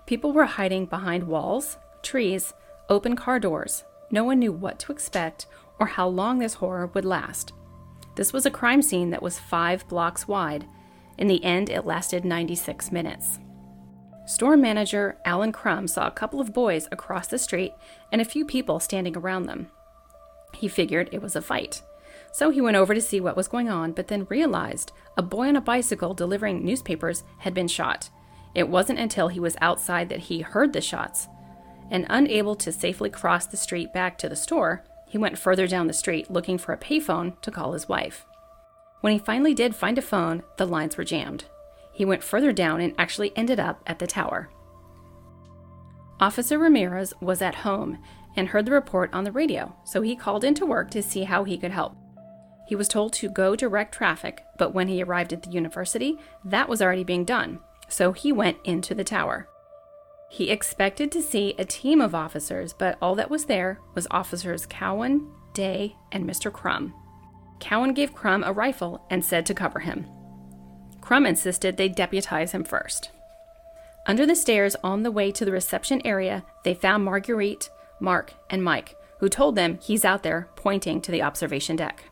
People 0.06 0.34
were 0.34 0.46
hiding 0.46 0.86
behind 0.86 1.24
walls, 1.24 1.78
trees, 2.04 2.54
open 2.90 3.16
car 3.16 3.40
doors. 3.40 3.84
No 4.12 4.24
one 4.24 4.40
knew 4.40 4.52
what 4.52 4.78
to 4.80 4.92
expect 4.92 5.48
or 5.80 5.88
how 5.88 6.08
long 6.08 6.40
this 6.40 6.56
horror 6.56 6.88
would 6.88 7.06
last. 7.06 7.54
This 8.16 8.32
was 8.32 8.46
a 8.46 8.52
crime 8.52 8.82
scene 8.82 9.10
that 9.10 9.24
was 9.24 9.40
five 9.40 9.88
blocks 9.88 10.28
wide. 10.28 10.66
In 11.18 11.28
the 11.28 11.44
end, 11.44 11.70
it 11.70 11.86
lasted 11.86 12.24
96 12.24 12.92
minutes. 12.92 13.40
Store 14.28 14.56
manager 14.56 15.18
Allen 15.26 15.52
Crum 15.52 15.88
saw 15.88 16.08
a 16.08 16.12
couple 16.12 16.40
of 16.40 16.54
boys 16.54 16.88
across 16.92 17.28
the 17.28 17.38
street 17.38 17.74
and 18.12 18.22
a 18.22 18.26
few 18.26 18.46
people 18.46 18.80
standing 18.80 19.18
around 19.18 19.44
them. 19.44 19.70
He 20.54 20.68
figured 20.68 21.10
it 21.12 21.22
was 21.22 21.36
a 21.36 21.42
fight. 21.42 21.82
So 22.32 22.50
he 22.50 22.62
went 22.62 22.78
over 22.78 22.94
to 22.94 23.02
see 23.02 23.20
what 23.20 23.36
was 23.36 23.48
going 23.48 23.70
on, 23.70 23.92
but 23.92 24.08
then 24.08 24.28
realized 24.30 24.92
a 25.18 25.22
boy 25.22 25.48
on 25.48 25.56
a 25.56 25.62
bicycle 25.62 26.14
delivering 26.14 26.64
newspapers 26.64 27.24
had 27.40 27.54
been 27.54 27.68
shot. 27.68 28.10
It 28.56 28.70
wasn't 28.70 29.00
until 29.00 29.28
he 29.28 29.40
was 29.40 29.58
outside 29.62 30.10
that 30.10 30.22
he 30.22 30.40
heard 30.40 30.74
the 30.74 30.82
shots. 30.82 31.28
And 31.92 32.08
unable 32.10 32.56
to 32.56 32.72
safely 32.72 33.10
cross 33.10 33.46
the 33.46 33.58
street 33.58 33.94
back 33.94 34.18
to 34.18 34.30
the 34.30 34.36
store, 34.36 34.84
he 35.06 35.18
went 35.18 35.38
further 35.38 35.68
down 35.68 35.88
the 35.88 35.94
street 35.94 36.32
looking 36.32 36.58
for 36.58 36.74
a 36.74 36.78
payphone 36.78 37.40
to 37.42 37.52
call 37.52 37.74
his 37.74 37.88
wife. 37.88 38.26
When 39.02 39.14
he 39.14 39.20
finally 39.20 39.54
did 39.54 39.76
find 39.76 39.98
a 39.98 40.02
phone, 40.02 40.42
the 40.58 40.66
lines 40.66 40.98
were 40.98 41.04
jammed. 41.04 41.46
He 41.94 42.06
went 42.06 42.24
further 42.24 42.52
down 42.52 42.82
and 42.82 42.96
actually 42.98 43.32
ended 43.38 43.60
up 43.60 43.84
at 43.86 44.00
the 44.00 44.08
tower. 44.08 44.50
Officer 46.20 46.58
Ramirez 46.58 47.14
was 47.22 47.42
at 47.42 47.56
home 47.56 48.00
and 48.36 48.48
heard 48.48 48.66
the 48.66 48.72
report 48.72 49.14
on 49.14 49.26
the 49.26 49.32
radio, 49.32 49.76
so 49.84 50.02
he 50.02 50.16
called 50.16 50.44
into 50.44 50.66
work 50.66 50.90
to 50.92 51.04
see 51.04 51.24
how 51.24 51.44
he 51.44 51.58
could 51.58 51.72
help. 51.72 51.96
He 52.68 52.76
was 52.76 52.88
told 52.88 53.14
to 53.14 53.30
go 53.30 53.56
direct 53.56 53.94
traffic, 53.94 54.44
but 54.58 54.74
when 54.74 54.88
he 54.88 55.04
arrived 55.04 55.34
at 55.34 55.44
the 55.44 55.52
university, 55.52 56.18
that 56.44 56.68
was 56.68 56.82
already 56.82 57.04
being 57.04 57.26
done, 57.26 57.60
so 57.88 58.12
he 58.12 58.32
went 58.32 58.58
into 58.64 58.94
the 58.96 59.04
tower. 59.04 59.48
He 60.30 60.50
expected 60.50 61.12
to 61.12 61.22
see 61.22 61.54
a 61.58 61.66
team 61.66 62.02
of 62.02 62.16
officers, 62.16 62.74
but 62.74 62.98
all 63.02 63.16
that 63.16 63.30
was 63.30 63.46
there 63.46 63.80
was 63.94 64.08
officers 64.12 64.66
Cowan, 64.66 65.32
Day, 65.54 65.96
and 66.12 66.26
Mr. 66.26 66.52
Crum. 66.52 66.94
Cowan 67.60 67.94
gave 67.94 68.14
Crum 68.14 68.44
a 68.44 68.52
rifle 68.52 69.06
and 69.10 69.24
said 69.24 69.46
to 69.46 69.54
cover 69.54 69.80
him. 69.80 70.06
Crum 71.02 71.26
insisted 71.26 71.78
they 71.78 71.88
deputize 71.88 72.52
him 72.52 72.64
first. 72.64 73.12
Under 74.08 74.26
the 74.26 74.36
stairs 74.36 74.76
on 74.84 75.04
the 75.04 75.12
way 75.12 75.32
to 75.32 75.46
the 75.46 75.52
reception 75.52 76.02
area, 76.06 76.44
they 76.64 76.74
found 76.74 77.06
Marguerite, 77.06 77.70
Mark, 78.00 78.34
and 78.50 78.64
Mike, 78.64 78.96
who 79.20 79.30
told 79.30 79.56
them 79.56 79.80
he's 79.82 80.06
out 80.06 80.24
there 80.24 80.50
pointing 80.56 81.02
to 81.02 81.12
the 81.12 81.22
observation 81.22 81.76
deck. 81.76 82.04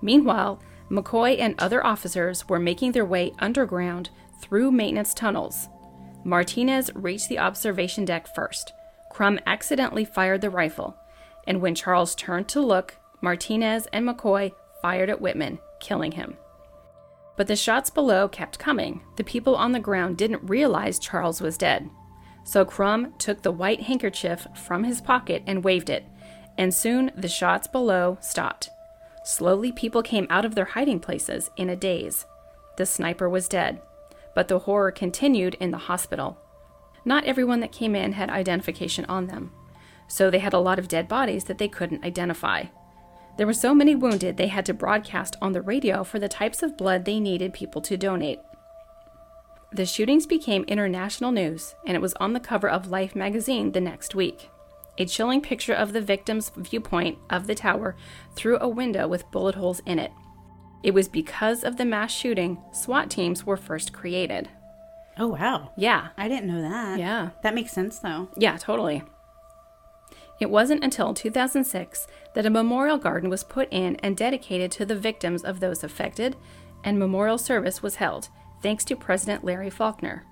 Meanwhile, 0.00 0.60
McCoy 0.90 1.38
and 1.38 1.54
other 1.58 1.84
officers 1.84 2.48
were 2.48 2.58
making 2.58 2.92
their 2.92 3.04
way 3.04 3.32
underground 3.38 4.10
through 4.44 4.70
maintenance 4.70 5.14
tunnels. 5.14 5.70
Martinez 6.22 6.90
reached 6.94 7.30
the 7.30 7.38
observation 7.38 8.04
deck 8.04 8.26
first. 8.34 8.74
Crum 9.10 9.40
accidentally 9.46 10.04
fired 10.04 10.42
the 10.42 10.50
rifle, 10.50 10.96
and 11.46 11.62
when 11.62 11.74
Charles 11.74 12.14
turned 12.14 12.46
to 12.48 12.60
look, 12.60 12.96
Martinez 13.22 13.86
and 13.90 14.06
McCoy 14.06 14.52
fired 14.82 15.08
at 15.08 15.20
Whitman, 15.20 15.60
killing 15.80 16.12
him. 16.12 16.36
But 17.36 17.46
the 17.46 17.56
shots 17.56 17.88
below 17.88 18.28
kept 18.28 18.58
coming. 18.58 19.00
The 19.16 19.24
people 19.24 19.56
on 19.56 19.72
the 19.72 19.80
ground 19.80 20.18
didn't 20.18 20.46
realize 20.46 20.98
Charles 20.98 21.40
was 21.40 21.56
dead. 21.56 21.88
So 22.44 22.66
Crum 22.66 23.14
took 23.18 23.40
the 23.40 23.50
white 23.50 23.84
handkerchief 23.84 24.46
from 24.54 24.84
his 24.84 25.00
pocket 25.00 25.42
and 25.46 25.64
waved 25.64 25.88
it, 25.88 26.04
and 26.58 26.74
soon 26.74 27.12
the 27.16 27.28
shots 27.28 27.66
below 27.66 28.18
stopped. 28.20 28.68
Slowly, 29.24 29.72
people 29.72 30.02
came 30.02 30.26
out 30.28 30.44
of 30.44 30.54
their 30.54 30.66
hiding 30.66 31.00
places 31.00 31.50
in 31.56 31.70
a 31.70 31.76
daze. 31.76 32.26
The 32.76 32.84
sniper 32.84 33.28
was 33.28 33.48
dead, 33.48 33.80
but 34.34 34.48
the 34.48 34.60
horror 34.60 34.90
continued 34.90 35.54
in 35.60 35.70
the 35.70 35.78
hospital. 35.78 36.38
Not 37.04 37.24
everyone 37.24 37.60
that 37.60 37.72
came 37.72 37.94
in 37.94 38.12
had 38.12 38.30
identification 38.30 39.04
on 39.06 39.26
them, 39.26 39.52
so 40.08 40.30
they 40.30 40.38
had 40.38 40.52
a 40.52 40.58
lot 40.58 40.78
of 40.78 40.88
dead 40.88 41.08
bodies 41.08 41.44
that 41.44 41.58
they 41.58 41.68
couldn't 41.68 42.04
identify. 42.04 42.64
There 43.36 43.46
were 43.46 43.52
so 43.52 43.74
many 43.74 43.94
wounded, 43.94 44.36
they 44.36 44.46
had 44.46 44.64
to 44.66 44.74
broadcast 44.74 45.36
on 45.42 45.52
the 45.52 45.62
radio 45.62 46.04
for 46.04 46.18
the 46.18 46.28
types 46.28 46.62
of 46.62 46.76
blood 46.76 47.04
they 47.04 47.18
needed 47.18 47.52
people 47.52 47.82
to 47.82 47.96
donate. 47.96 48.38
The 49.72 49.86
shootings 49.86 50.24
became 50.24 50.62
international 50.64 51.32
news, 51.32 51.74
and 51.84 51.96
it 51.96 52.00
was 52.00 52.14
on 52.14 52.32
the 52.32 52.38
cover 52.38 52.68
of 52.68 52.92
Life 52.92 53.16
magazine 53.16 53.72
the 53.72 53.80
next 53.80 54.14
week. 54.14 54.50
A 54.98 55.04
chilling 55.04 55.40
picture 55.40 55.74
of 55.74 55.92
the 55.92 56.00
victim's 56.00 56.52
viewpoint 56.56 57.18
of 57.28 57.48
the 57.48 57.56
tower 57.56 57.96
through 58.36 58.58
a 58.60 58.68
window 58.68 59.08
with 59.08 59.28
bullet 59.32 59.56
holes 59.56 59.82
in 59.84 59.98
it. 59.98 60.12
It 60.84 60.92
was 60.92 61.08
because 61.08 61.64
of 61.64 61.78
the 61.78 61.86
mass 61.86 62.12
shooting 62.12 62.58
SWAT 62.70 63.10
teams 63.10 63.46
were 63.46 63.56
first 63.56 63.94
created. 63.94 64.50
Oh, 65.16 65.28
wow. 65.28 65.72
Yeah. 65.78 66.08
I 66.18 66.28
didn't 66.28 66.46
know 66.46 66.60
that. 66.60 66.98
Yeah. 66.98 67.30
That 67.42 67.54
makes 67.54 67.72
sense, 67.72 67.98
though. 67.98 68.28
Yeah, 68.36 68.58
totally. 68.58 69.02
It 70.40 70.50
wasn't 70.50 70.84
until 70.84 71.14
2006 71.14 72.06
that 72.34 72.44
a 72.44 72.50
memorial 72.50 72.98
garden 72.98 73.30
was 73.30 73.44
put 73.44 73.68
in 73.72 73.96
and 73.96 74.14
dedicated 74.14 74.70
to 74.72 74.84
the 74.84 74.94
victims 74.94 75.42
of 75.42 75.60
those 75.60 75.82
affected, 75.82 76.36
and 76.84 76.98
memorial 76.98 77.38
service 77.38 77.82
was 77.82 77.96
held, 77.96 78.28
thanks 78.62 78.84
to 78.84 78.94
President 78.94 79.42
Larry 79.42 79.70
Faulkner. 79.70 80.26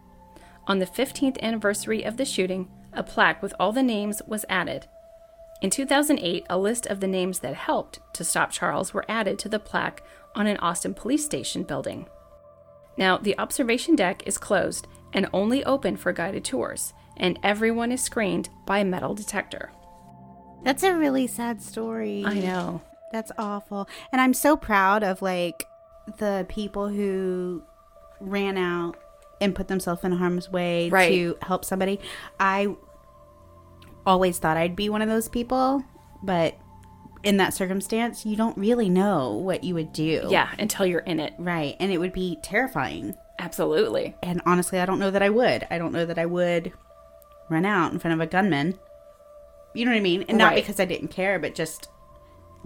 On 0.67 0.81
the 0.81 0.87
15th 0.87 1.41
anniversary 1.41 2.03
of 2.03 2.19
the 2.19 2.27
shooting, 2.27 2.69
a 2.93 3.03
plaque 3.03 3.41
with 3.41 3.55
all 3.59 3.73
the 3.73 3.83
names 3.83 4.21
was 4.27 4.45
added. 4.51 4.87
In 5.63 5.71
2008, 5.71 6.45
a 6.51 6.59
list 6.59 6.87
of 6.87 6.99
the 6.99 7.07
names 7.07 7.39
that 7.39 7.55
helped 7.55 8.01
to 8.15 8.25
stop 8.25 8.51
Charles 8.51 8.93
were 8.93 9.05
added 9.09 9.39
to 9.39 9.49
the 9.49 9.61
plaque 9.61 10.03
on 10.35 10.49
an 10.49 10.57
Austin 10.57 10.93
police 10.93 11.25
station 11.25 11.63
building. 11.63 12.07
Now, 12.97 13.17
the 13.17 13.39
observation 13.39 13.95
deck 13.95 14.25
is 14.27 14.39
closed 14.39 14.89
and 15.13 15.29
only 15.33 15.65
open 15.65 15.97
for 15.97 16.13
guided 16.13 16.45
tours, 16.45 16.93
and 17.17 17.39
everyone 17.45 17.93
is 17.93 18.03
screened 18.03 18.49
by 18.67 18.79
a 18.81 18.85
metal 18.85 19.15
detector. 19.15 19.71
That's 20.65 20.83
a 20.83 20.97
really 20.97 21.29
sad 21.29 21.63
story. 21.63 22.25
I 22.27 22.35
know. 22.41 22.83
That's 23.13 23.31
awful. 23.39 23.89
And 24.11 24.21
I'm 24.21 24.35
so 24.35 24.57
proud 24.57 25.05
of 25.05 25.23
like 25.23 25.65
the 26.19 26.45
people 26.49 26.89
who 26.89 27.63
ran 28.21 28.57
out 28.59 28.97
and 29.41 29.55
put 29.55 29.69
themselves 29.69 30.03
in 30.03 30.11
harm's 30.13 30.51
way 30.51 30.89
Right. 30.89 31.09
to 31.11 31.37
help 31.43 31.65
somebody. 31.65 32.01
I 32.41 32.75
always 34.07 34.39
thought 34.39 34.57
I'd 34.57 34.77
be 34.77 34.89
one 34.89 35.03
of 35.03 35.09
those 35.09 35.29
people, 35.29 35.85
but 36.23 36.57
in 37.23 37.37
that 37.37 37.55
circumstance, 37.55 38.27
you 38.27 38.37
don't 38.37 38.57
really 38.59 38.89
know 38.89 39.33
what 39.33 39.63
you 39.63 39.75
would 39.75 39.93
do. 39.93 40.27
Yeah, 40.31 40.49
until 40.59 40.87
you're 40.87 41.01
in 41.01 41.21
it. 41.21 41.35
Right. 41.39 41.77
And 41.79 41.93
it 41.93 41.99
would 41.99 42.13
be 42.13 42.39
terrifying. 42.43 43.15
Absolutely. 43.39 44.17
And 44.23 44.41
honestly, 44.47 44.79
I 44.81 44.87
don't 44.87 44.99
know 44.99 45.11
that 45.11 45.23
I 45.23 45.31
would. 45.31 45.67
I 45.71 45.79
don't 45.79 45.93
know 45.93 46.05
that 46.05 46.19
I 46.19 46.27
would 46.27 46.73
run 47.49 47.65
out 47.65 47.93
in 47.93 47.99
front 47.99 48.15
of 48.15 48.21
a 48.21 48.27
gunman. 48.27 48.79
You 49.75 49.85
know 49.85 49.93
what 49.93 49.99
I 49.99 50.01
mean? 50.03 50.25
And 50.29 50.37
not 50.39 50.53
Right. 50.53 50.63
because 50.63 50.81
I 50.81 50.85
didn't 50.85 51.09
care, 51.09 51.39
but 51.39 51.55
just 51.55 51.89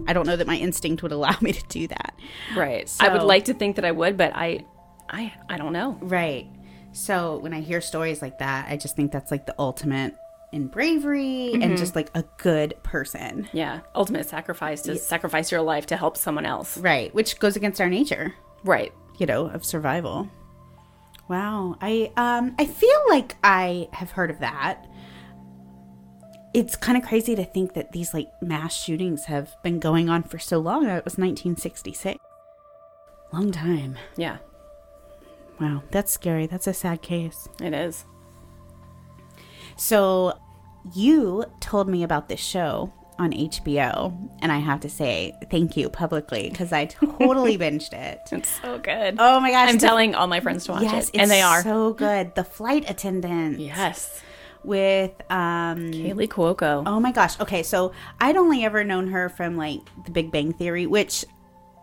I 0.07 0.13
don't 0.13 0.27
know 0.27 0.35
that 0.35 0.45
my 0.47 0.57
instinct 0.57 1.01
would 1.03 1.11
allow 1.17 1.35
me 1.41 1.51
to 1.53 1.63
do 1.67 1.87
that. 1.87 2.13
Right. 2.55 2.91
I 2.99 3.09
would 3.09 3.23
like 3.23 3.45
to 3.45 3.53
think 3.53 3.75
that 3.77 3.85
I 3.85 3.91
would, 3.91 4.17
but 4.17 4.31
I 4.35 4.65
I 5.09 5.33
I 5.49 5.57
don't 5.57 5.73
know. 5.73 5.97
Right. 6.01 6.47
So 6.93 7.37
when 7.39 7.53
I 7.53 7.61
hear 7.61 7.79
stories 7.81 8.21
like 8.21 8.39
that, 8.39 8.67
I 8.69 8.77
just 8.77 8.95
think 8.95 9.11
that's 9.11 9.29
like 9.31 9.45
the 9.45 9.55
ultimate 9.59 10.15
in 10.53 10.67
bravery 10.67 11.53
and 11.61 11.77
just 11.77 11.95
like 11.95 12.09
a 12.15 12.23
good 12.37 12.75
person. 12.83 13.47
Yeah. 13.51 13.81
Ultimate 13.95 14.27
sacrifice 14.29 14.81
to 14.83 14.97
sacrifice 14.97 15.51
your 15.51 15.61
life 15.61 15.85
to 15.87 15.97
help 15.97 16.15
someone 16.17 16.45
else. 16.45 16.77
Right. 16.77 17.13
Which 17.13 17.37
goes 17.39 17.55
against 17.55 17.81
our 17.81 17.89
nature, 17.89 18.33
Right. 18.63 18.93
you 19.19 19.25
know, 19.25 19.47
of 19.47 19.65
survival. 19.65 20.29
Wow. 21.27 21.75
I 21.81 22.11
um 22.15 22.55
I 22.57 22.65
feel 22.65 22.99
like 23.09 23.35
I 23.43 23.89
have 23.91 24.11
heard 24.11 24.29
of 24.31 24.39
that. 24.39 24.85
It's 26.53 26.75
kind 26.75 26.97
of 26.97 27.03
crazy 27.07 27.35
to 27.35 27.43
think 27.45 27.73
that 27.73 27.91
these 27.91 28.13
like 28.13 28.29
mass 28.41 28.73
shootings 28.75 29.25
have 29.25 29.53
been 29.63 29.79
going 29.79 30.09
on 30.09 30.23
for 30.23 30.39
so 30.39 30.59
long. 30.59 30.85
It 30.85 31.03
was 31.05 31.17
1966. 31.17 32.17
Long 33.33 33.51
time. 33.51 33.97
Yeah. 34.15 34.37
Wow, 35.59 35.83
that's 35.91 36.11
scary. 36.11 36.47
That's 36.47 36.67
a 36.67 36.73
sad 36.73 37.01
case. 37.01 37.49
It 37.61 37.73
is. 37.73 38.05
So, 39.77 40.37
you 40.93 41.45
told 41.59 41.87
me 41.87 42.03
about 42.03 42.29
this 42.29 42.39
show 42.39 42.91
on 43.19 43.31
HBO, 43.31 44.15
and 44.41 44.51
I 44.51 44.57
have 44.59 44.79
to 44.81 44.89
say 44.89 45.33
thank 45.49 45.75
you 45.75 45.89
publicly 45.89 46.49
because 46.49 46.71
I 46.71 46.85
totally 46.85 47.57
binged 47.63 47.93
it. 47.93 48.19
It's 48.31 48.61
so 48.61 48.77
good. 48.79 49.15
Oh 49.19 49.39
my 49.39 49.51
gosh! 49.51 49.69
I'm 49.69 49.77
the- 49.77 49.87
telling 49.87 50.15
all 50.15 50.27
my 50.27 50.39
friends 50.39 50.65
to 50.65 50.73
watch 50.73 50.83
yes, 50.83 51.09
it. 51.09 51.19
And 51.19 51.31
they 51.31 51.41
are. 51.41 51.63
so 51.63 51.93
good. 51.93 52.35
The 52.35 52.43
flight 52.43 52.89
attendant. 52.89 53.59
yes. 53.59 54.21
with 54.63 55.11
um 55.31 55.91
Kaley 55.91 56.27
Cuoco. 56.27 56.83
Oh 56.85 56.99
my 56.99 57.11
gosh. 57.11 57.39
Okay, 57.39 57.63
so 57.63 57.93
I'd 58.19 58.35
only 58.37 58.65
ever 58.65 58.83
known 58.83 59.07
her 59.07 59.29
from 59.29 59.55
like 59.57 59.79
The 60.05 60.11
Big 60.11 60.31
Bang 60.31 60.53
Theory, 60.53 60.85
which 60.85 61.25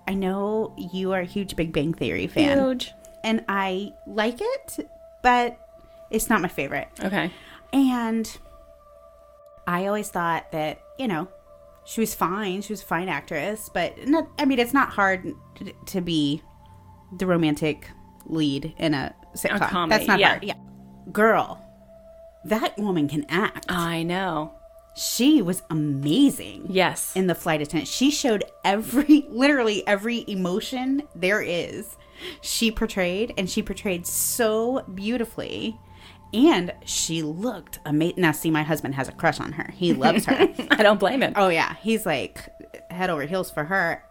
I 0.07 0.15
know 0.15 0.75
you 0.77 1.13
are 1.13 1.21
a 1.21 1.25
huge 1.25 1.57
Big 1.57 1.73
Bang 1.73 1.95
Theory 1.95 2.27
fan. 2.27 2.59
Huge. 2.59 2.93
And 3.23 3.45
I 3.49 3.93
like 4.07 4.39
it, 4.41 4.89
but 5.23 5.59
it's 6.11 6.29
not 6.29 6.43
my 6.43 6.49
favorite. 6.49 6.89
Okay. 7.03 7.31
And 7.75 8.39
I 9.67 9.87
always 9.87 10.09
thought 10.09 10.53
that, 10.53 10.81
you 10.99 11.09
know, 11.09 11.29
she 11.85 12.01
was 12.01 12.15
fine. 12.15 12.63
She 12.63 12.73
was 12.73 12.83
a 12.83 12.87
fine 12.87 13.09
actress, 13.09 13.69
but 13.73 14.07
not, 14.09 14.29
I 14.39 14.45
mean, 14.45 14.59
it's 14.59 14.73
not 14.73 14.91
hard 14.91 15.33
to, 15.57 15.73
to 15.87 16.01
be 16.01 16.41
the 17.19 17.27
romantic 17.27 17.89
lead 18.27 18.75
in 18.79 18.95
a 18.95 19.15
sitcom. 19.37 19.69
comedy, 19.69 19.99
That's 19.99 20.09
not 20.09 20.19
yeah. 20.21 20.29
hard. 20.29 20.45
Yeah. 20.45 20.55
Girl, 21.13 21.61
that 22.47 22.79
woman 22.79 23.09
can 23.09 23.27
act. 23.29 23.67
I 23.69 24.03
know. 24.03 24.55
she 24.97 25.43
was 25.43 25.63
amazing 25.71 26.67
Yes. 26.71 27.15
in 27.17 27.27
the 27.27 27.35
flight 27.35 27.61
attendant. 27.61 27.89
She 27.89 28.11
showed 28.13 28.45
every, 28.65 29.27
literally 29.31 29.87
every 29.87 30.25
emotion 30.29 31.03
there 31.17 31.43
is. 31.43 31.97
She 32.41 32.71
portrayed, 32.71 33.35
and 33.37 33.51
she 33.51 33.61
portrayed 33.63 34.07
so 34.07 34.83
beautifully. 34.95 35.77
And 36.35 36.73
she 36.85 37.23
looked 37.23 37.79
amazing. 37.87 38.21
Now, 38.21 38.33
see, 38.33 38.51
my 38.51 38.63
husband 38.63 38.95
has 38.97 39.09
a 39.09 39.13
crush 39.13 39.41
on 39.41 39.53
her. 39.53 39.71
He 39.73 39.93
loves 39.93 40.25
her. 40.27 40.35
I 40.71 40.83
don't 40.83 40.99
blame 40.99 41.23
him. 41.23 41.33
oh, 41.37 41.49
yeah. 41.49 41.77
He's 41.81 42.05
like 42.05 42.49
head 42.91 43.09
over 43.11 43.25
heels 43.25 43.51
for 43.51 43.65
her 43.65 44.03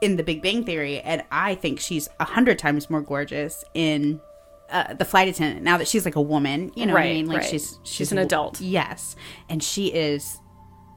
in 0.00 0.16
The 0.16 0.22
Big 0.22 0.42
Bang 0.42 0.64
Theory. 0.64 1.00
And 1.00 1.22
I 1.30 1.54
think 1.56 1.80
she's 1.80 2.08
a 2.20 2.24
hundred 2.24 2.58
times 2.58 2.88
more 2.88 3.00
gorgeous 3.00 3.64
in 3.74 4.20
uh, 4.70 4.94
The 4.94 5.04
Flight 5.04 5.28
Attendant 5.28 5.62
now 5.62 5.76
that 5.78 5.88
she's 5.88 6.04
like 6.04 6.16
a 6.16 6.20
woman. 6.22 6.70
You 6.76 6.86
know 6.86 6.94
what 6.94 7.02
I 7.02 7.12
mean? 7.12 7.26
Like 7.26 7.38
right. 7.38 7.50
she's, 7.50 7.78
She's 7.82 8.12
an 8.12 8.18
adult. 8.18 8.60
Yes. 8.60 9.16
And 9.48 9.62
she 9.62 9.88
is 9.88 10.38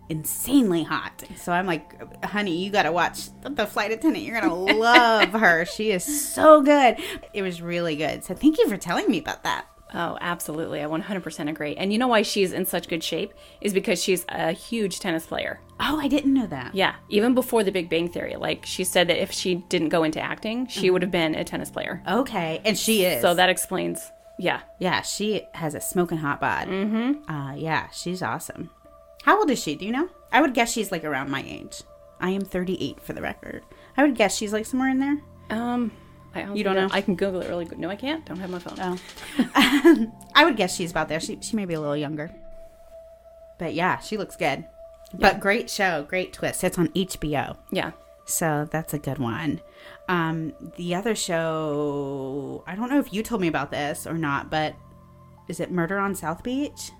insanely 0.09 0.83
hot. 0.83 1.23
So 1.35 1.51
I'm 1.51 1.65
like, 1.65 2.23
honey, 2.23 2.63
you 2.63 2.69
got 2.71 2.83
to 2.83 2.91
watch 2.91 3.29
The 3.41 3.65
Flight 3.65 3.91
Attendant. 3.91 4.23
You're 4.23 4.39
going 4.39 4.67
to 4.67 4.75
love 4.75 5.29
her. 5.31 5.65
She 5.65 5.91
is 5.91 6.03
so 6.33 6.61
good. 6.61 6.97
It 7.33 7.41
was 7.41 7.61
really 7.61 7.95
good. 7.95 8.23
So 8.23 8.35
thank 8.35 8.57
you 8.59 8.69
for 8.69 8.77
telling 8.77 9.09
me 9.09 9.19
about 9.19 9.43
that. 9.43 9.65
Oh, 9.95 10.17
absolutely. 10.19 10.83
I 10.83 10.85
100% 10.87 11.49
agree. 11.49 11.75
And 11.77 11.93
you 11.93 11.97
know 11.97 12.09
why 12.09 12.21
she's 12.21 12.51
in 12.51 12.65
such 12.65 12.89
good 12.89 13.01
shape? 13.01 13.33
Is 13.61 13.73
because 13.73 14.03
she's 14.03 14.25
a 14.27 14.51
huge 14.51 14.99
tennis 14.99 15.25
player. 15.25 15.61
Oh, 15.79 15.97
I 15.99 16.09
didn't 16.09 16.33
know 16.33 16.47
that. 16.47 16.75
Yeah. 16.75 16.95
Even 17.09 17.33
before 17.33 17.63
the 17.63 17.71
Big 17.71 17.89
Bang 17.89 18.09
Theory. 18.09 18.35
Like, 18.35 18.65
she 18.65 18.83
said 18.83 19.07
that 19.07 19.21
if 19.21 19.31
she 19.31 19.55
didn't 19.55 19.89
go 19.89 20.03
into 20.03 20.19
acting, 20.19 20.67
she 20.67 20.89
would 20.89 21.01
have 21.01 21.11
been 21.11 21.33
a 21.33 21.45
tennis 21.45 21.71
player. 21.71 22.03
Okay. 22.07 22.61
And 22.65 22.77
she 22.77 23.05
is. 23.05 23.21
So 23.21 23.33
that 23.33 23.49
explains. 23.49 24.11
Yeah. 24.37 24.61
Yeah, 24.79 25.01
she 25.01 25.43
has 25.53 25.75
a 25.75 25.81
smoking 25.81 26.17
hot 26.17 26.41
bod. 26.41 26.67
Mm-hmm. 26.67 27.31
Uh, 27.31 27.55
yeah, 27.55 27.87
she's 27.91 28.21
awesome. 28.21 28.69
How 29.23 29.39
old 29.39 29.49
is 29.49 29.63
she? 29.63 29.75
Do 29.75 29.85
you 29.85 29.93
know? 29.93 30.09
I 30.31 30.41
would 30.41 30.53
guess 30.53 30.71
she's 30.73 30.91
like 30.91 31.05
around 31.05 31.29
my 31.31 31.41
age. 31.47 31.83
I 32.19 32.31
am 32.31 32.41
38 32.41 32.99
for 32.99 33.13
the 33.13 33.21
record. 33.21 33.63
I 33.95 34.03
would 34.03 34.15
guess 34.15 34.35
she's 34.35 34.51
like 34.51 34.65
somewhere 34.65 34.89
in 34.89 34.99
there. 34.99 35.17
Um, 35.49 35.91
I 36.35 36.53
You 36.53 36.63
don't 36.63 36.75
know? 36.75 36.89
I 36.91 37.01
can 37.01 37.15
Google 37.15 37.41
it 37.41 37.49
really 37.49 37.65
good. 37.65 37.79
No, 37.79 37.89
I 37.89 37.95
can't. 37.95 38.25
Don't 38.25 38.39
have 38.39 38.49
my 38.49 38.59
phone. 38.59 38.77
Oh. 38.79 40.11
I 40.35 40.43
would 40.45 40.57
guess 40.57 40.75
she's 40.75 40.91
about 40.91 41.07
there. 41.07 41.19
She, 41.19 41.37
she 41.41 41.55
may 41.55 41.65
be 41.65 41.73
a 41.73 41.79
little 41.79 41.97
younger. 41.97 42.31
But 43.57 43.73
yeah, 43.73 43.99
she 43.99 44.17
looks 44.17 44.35
good. 44.35 44.65
But 45.13 45.39
great 45.39 45.69
show, 45.69 46.03
great 46.03 46.33
twist. 46.33 46.63
It's 46.63 46.77
on 46.77 46.89
HBO. 46.89 47.55
Yeah. 47.71 47.91
So 48.25 48.67
that's 48.71 48.93
a 48.93 48.99
good 48.99 49.19
one. 49.19 49.61
Um, 50.09 50.53
the 50.77 50.95
other 50.95 51.15
show, 51.15 52.63
I 52.67 52.75
don't 52.75 52.89
know 52.89 52.99
if 52.99 53.13
you 53.13 53.23
told 53.23 53.41
me 53.41 53.47
about 53.47 53.71
this 53.71 54.05
or 54.05 54.15
not, 54.15 54.49
but 54.49 54.75
is 55.47 55.59
it 55.59 55.71
Murder 55.71 55.97
on 55.99 56.15
South 56.15 56.43
Beach? 56.43 56.91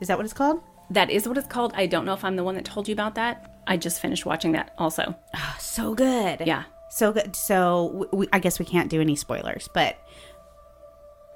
Is 0.00 0.08
that 0.08 0.16
what 0.16 0.24
it's 0.24 0.34
called? 0.34 0.62
That 0.90 1.10
is 1.10 1.28
what 1.28 1.38
it's 1.38 1.46
called. 1.46 1.72
I 1.76 1.86
don't 1.86 2.04
know 2.04 2.14
if 2.14 2.24
I'm 2.24 2.36
the 2.36 2.44
one 2.44 2.54
that 2.56 2.64
told 2.64 2.88
you 2.88 2.92
about 2.92 3.14
that. 3.14 3.62
I 3.66 3.76
just 3.76 4.00
finished 4.00 4.26
watching 4.26 4.52
that 4.52 4.74
also. 4.78 5.14
Oh, 5.34 5.56
so 5.58 5.94
good. 5.94 6.42
Yeah. 6.46 6.64
So 6.94 7.12
good. 7.12 7.34
So 7.34 8.08
we, 8.12 8.28
I 8.32 8.38
guess 8.38 8.60
we 8.60 8.64
can't 8.64 8.88
do 8.88 9.00
any 9.00 9.16
spoilers, 9.16 9.68
but 9.74 9.98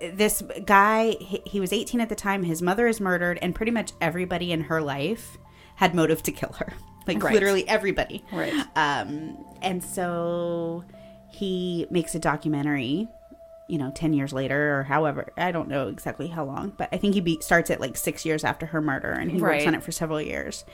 this 0.01 0.41
guy, 0.65 1.17
he, 1.19 1.43
he 1.45 1.59
was 1.59 1.73
18 1.73 2.01
at 2.01 2.09
the 2.09 2.15
time. 2.15 2.45
His 2.45 2.63
mother 2.63 2.87
is 2.87 3.01
murdered, 3.01 3.41
and 3.43 3.57
pretty 3.57 3.73
much 3.73 3.91
everybody 4.01 4.53
in 4.53 4.61
her 4.63 4.81
life 4.81 5.37
had 5.75 5.97
motive 5.97 6.23
to 6.25 6.33
kill 6.33 6.53
her. 6.55 6.73
Like 7.09 7.23
Right. 7.23 7.33
literally 7.33 7.67
everybody. 7.67 8.23
Right. 8.31 8.53
Um, 8.77 9.43
and 9.63 9.83
so 9.83 10.85
he 11.31 11.87
makes 11.91 12.15
a 12.15 12.19
documentary, 12.19 13.09
you 13.67 13.79
know, 13.79 13.91
10 13.93 14.13
years 14.13 14.35
later 14.35 14.79
or 14.79 14.83
however. 14.83 15.33
I 15.39 15.51
don't 15.51 15.71
know 15.71 15.89
exactly 15.89 16.27
how 16.27 16.45
long, 16.45 16.75
but 16.77 16.91
I 16.93 16.99
think 16.99 17.15
he 17.15 17.23
be, 17.23 17.39
starts 17.41 17.71
at 17.71 17.81
like 17.81 17.97
six 17.97 18.27
years 18.27 18.45
after 18.45 18.67
her 18.67 18.83
murder 18.83 19.11
and 19.11 19.31
he 19.31 19.41
works 19.41 19.67
on 19.67 19.75
it 19.75 19.83
for 19.83 19.91
several 19.91 20.21
years. 20.21 20.67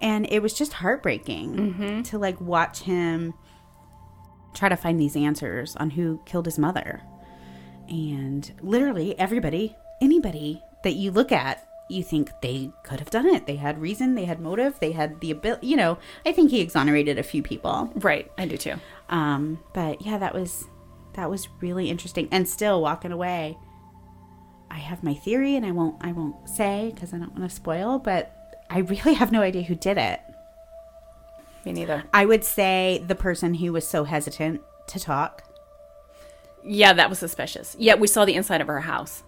And 0.00 0.28
it 0.30 0.42
was 0.42 0.54
just 0.54 0.74
heartbreaking 0.74 2.04
to 2.04 2.18
like 2.18 2.40
watch 2.40 2.82
him 2.82 3.34
try 4.54 4.68
to 4.68 4.76
find 4.76 5.00
these 5.00 5.16
answers 5.16 5.76
on 5.76 5.90
who 5.90 6.20
killed 6.24 6.46
his 6.46 6.58
mother. 6.58 7.02
And 7.88 8.50
literally 8.62 9.18
everybody, 9.18 9.76
anybody 10.00 10.62
that 10.84 10.94
you 10.94 11.10
look 11.10 11.32
at, 11.32 11.66
you 11.88 12.04
think 12.04 12.30
they 12.40 12.70
could 12.84 13.00
have 13.00 13.10
done 13.10 13.26
it. 13.26 13.46
They 13.46 13.56
had 13.56 13.80
reason, 13.80 14.14
they 14.14 14.24
had 14.24 14.40
motive, 14.40 14.78
they 14.80 14.92
had 14.92 15.20
the 15.20 15.32
ability, 15.32 15.66
you 15.66 15.76
know, 15.76 15.98
I 16.24 16.32
think 16.32 16.50
he 16.50 16.60
exonerated 16.60 17.18
a 17.18 17.24
few 17.24 17.42
people. 17.42 17.90
Right. 17.96 18.30
I 18.38 18.46
do 18.46 18.56
too. 18.56 18.74
Um, 19.08 19.58
but 19.74 20.02
yeah, 20.02 20.18
that 20.18 20.34
was 20.34 20.66
that 21.14 21.28
was 21.28 21.48
really 21.60 21.90
interesting. 21.90 22.28
And 22.30 22.48
still 22.48 22.80
walking 22.80 23.12
away, 23.12 23.58
I 24.70 24.78
have 24.78 25.02
my 25.02 25.14
theory, 25.14 25.56
and 25.56 25.66
I 25.66 25.72
won't 25.72 25.96
I 26.00 26.12
won't 26.12 26.48
say 26.48 26.92
because 26.94 27.12
I 27.12 27.18
don't 27.18 27.36
want 27.36 27.48
to 27.48 27.54
spoil. 27.54 27.98
But 27.98 28.64
I 28.70 28.78
really 28.78 29.14
have 29.20 29.32
no 29.32 29.42
idea 29.42 29.62
who 29.62 29.74
did 29.74 29.98
it. 29.98 30.20
Me 31.64 31.72
neither. 31.72 32.04
I 32.12 32.24
would 32.26 32.44
say 32.44 33.02
the 33.06 33.14
person 33.14 33.54
who 33.54 33.72
was 33.72 33.86
so 33.86 34.04
hesitant 34.04 34.62
to 34.88 34.98
talk. 34.98 35.44
Yeah, 36.64 36.92
that 36.92 37.08
was 37.08 37.18
suspicious. 37.18 37.76
Yeah, 37.78 37.94
we 37.94 38.06
saw 38.06 38.24
the 38.24 38.34
inside 38.34 38.60
of 38.60 38.66
her 38.66 38.80
house. 38.80 39.22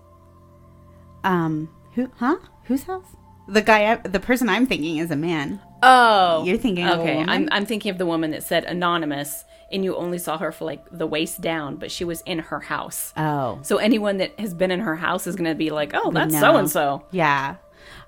Um, 1.25 1.69
who? 1.95 2.11
Huh? 2.17 2.37
Whose 2.65 2.85
house? 2.85 3.07
The 3.49 3.63
guy. 3.63 3.93
I, 3.93 3.97
the 3.97 4.21
person 4.21 4.49
I'm 4.49 4.67
thinking 4.67 4.99
is 4.99 5.11
a 5.11 5.17
man. 5.17 5.61
Oh, 5.83 6.45
You're 6.45 6.59
thinking 6.59 6.87
of 6.87 7.01
a 7.01 7.03
okay. 7.03 7.25
I'm 7.27 7.49
I'm 7.51 7.67
thinking 7.67 7.91
of 7.91 7.99
the 7.99 8.07
woman 8.07 8.31
that 8.31 8.43
said 8.45 8.65
anonymous, 8.65 9.45
and 9.73 9.85
you 9.85 9.97
only 9.97 10.19
saw 10.19 10.39
her 10.39 10.53
for 10.53 10.65
like 10.65 10.85
the 10.91 11.07
waist 11.07 11.41
down, 11.41 11.77
but 11.77 11.91
she 11.91 12.05
was 12.05 12.21
in 12.23 12.39
her 12.39 12.61
house. 12.61 13.13
Oh, 13.17 13.59
So 13.63 13.79
anyone 13.79 14.19
that 14.19 14.39
has 14.39 14.55
been 14.55 14.71
in 14.71 14.81
her 14.81 14.97
house 14.97 15.27
is 15.27 15.35
going 15.35 15.51
to 15.51 15.57
be 15.57 15.71
like, 15.71 15.91
oh, 15.95 16.13
that's 16.13 16.39
so 16.39 16.57
and 16.57 16.71
so. 16.71 17.05
Yeah, 17.11 17.57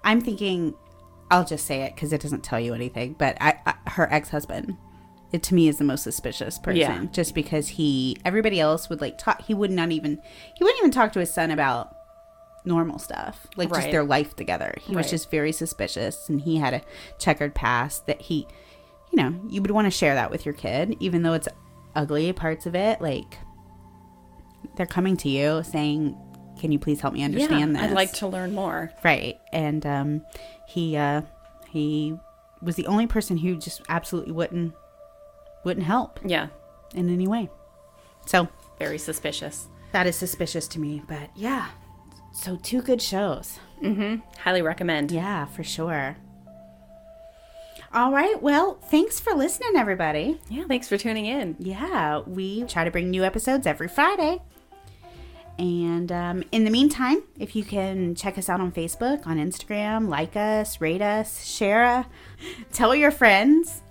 I'm 0.05 0.21
thinking. 0.21 0.75
I'll 1.31 1.45
just 1.45 1.67
say 1.67 1.83
it 1.83 1.95
because 1.95 2.13
it 2.13 2.21
doesn't 2.21 2.45
tell 2.45 2.61
you 2.61 2.75
anything. 2.75 3.15
But 3.15 3.37
I, 3.41 3.59
I 3.67 3.75
her 3.91 4.13
ex 4.13 4.31
husband, 4.31 4.77
it 5.33 5.43
to 5.45 5.55
me 5.55 5.69
is 5.69 5.79
the 5.79 5.85
most 5.85 6.05
suspicious 6.05 6.59
person. 6.59 6.79
Yeah. 6.79 7.05
Just 7.11 7.35
because 7.35 7.69
he, 7.69 8.17
everybody 8.25 8.61
else 8.61 8.89
would 8.89 9.01
like 9.01 9.19
talk. 9.19 9.43
He 9.43 9.55
would 9.55 9.71
not 9.71 9.91
even. 9.91 10.21
He 10.57 10.65
wouldn't 10.65 10.81
even 10.81 10.91
talk 10.91 11.13
to 11.15 11.21
his 11.21 11.33
son 11.33 11.51
about 11.51 11.97
normal 12.65 12.99
stuff, 12.99 13.47
like 13.57 13.69
just 13.73 13.91
their 13.91 14.05
life 14.05 14.37
together. 14.37 14.75
He 14.81 14.97
was 14.97 15.11
just 15.11 15.31
very 15.31 15.53
suspicious, 15.53 16.29
and 16.29 16.41
he 16.41 16.57
had 16.57 16.75
a 16.75 16.83
checkered 17.19 17.55
past 17.55 18.07
that 18.07 18.23
he, 18.23 18.47
you 19.13 19.23
know, 19.23 19.39
you 19.49 19.61
would 19.61 19.71
want 19.71 19.87
to 19.87 19.91
share 19.91 20.15
that 20.15 20.31
with 20.31 20.47
your 20.47 20.55
kid, 20.55 20.97
even 21.01 21.23
though 21.23 21.35
it's 21.35 21.49
ugly 21.95 22.33
parts 22.33 22.67
of 22.67 22.75
it. 22.75 23.01
Like 23.01 23.39
they're 24.77 24.87
coming 24.87 25.17
to 25.19 25.29
you 25.29 25.63
saying, 25.63 26.17
"Can 26.64 26.72
you 26.72 26.79
please 26.79 27.00
help 27.03 27.12
me 27.12 27.22
understand 27.22 27.74
yeah, 27.74 27.83
this?" 27.83 27.90
I'd 27.90 27.94
like 27.94 28.12
to 28.14 28.27
learn 28.27 28.55
more. 28.55 28.90
right 29.05 29.38
and 29.53 29.85
um 29.85 30.24
he 30.66 30.96
uh 30.96 31.20
he 31.68 32.16
was 32.62 32.77
the 32.77 32.87
only 32.87 33.07
person 33.07 33.37
who 33.37 33.57
just 33.59 33.83
absolutely 33.90 34.33
wouldn't 34.33 34.72
wouldn't 35.64 35.85
help 35.85 36.20
Yeah, 36.24 36.46
in 36.94 37.11
any 37.12 37.27
way 37.29 37.50
so 38.27 38.48
very 38.79 38.96
suspicious. 38.98 39.66
that 39.92 40.07
is 40.07 40.16
suspicious 40.16 40.66
to 40.68 40.81
me 40.81 41.03
but 41.07 41.29
yeah 41.37 41.68
so 42.33 42.57
two 42.62 42.81
good 42.81 43.03
shows 43.03 43.59
Mm-hmm. 43.83 44.22
Highly 44.40 44.62
recommend. 44.62 45.12
yeah 45.12 45.44
for 45.44 45.62
sure 45.62 46.16
all 47.92 48.11
right 48.12 48.40
well 48.42 48.79
thanks 48.90 49.20
for 49.20 49.35
listening 49.35 49.77
everybody 49.77 50.40
Yeah, 50.48 50.64
thanks 50.66 50.88
for 50.88 50.96
tuning 50.96 51.27
in. 51.27 51.57
yeah 51.59 52.20
we 52.20 52.64
try 52.64 52.85
to 52.85 52.90
bring 52.90 53.11
new 53.11 53.24
episodes 53.24 53.66
every 53.66 53.88
friday 53.88 54.40
and 55.59 56.11
um, 56.11 56.43
in 56.51 56.64
the 56.64 56.71
meantime, 56.71 57.23
if 57.38 57.55
you 57.55 57.64
can 57.64 58.14
check 58.14 58.38
us 58.38 58.49
out 58.49 58.61
on 58.61 58.73
Facebook, 58.73 59.27
on 59.27 59.38
Instagram, 59.38 60.09
like 60.09 60.37
us, 60.37 60.81
rate 60.81 61.03
us, 61.03 61.45
share 61.45 61.85
us, 61.85 62.07
tell 62.73 62.95
your 62.95 63.11
friends, 63.11 63.83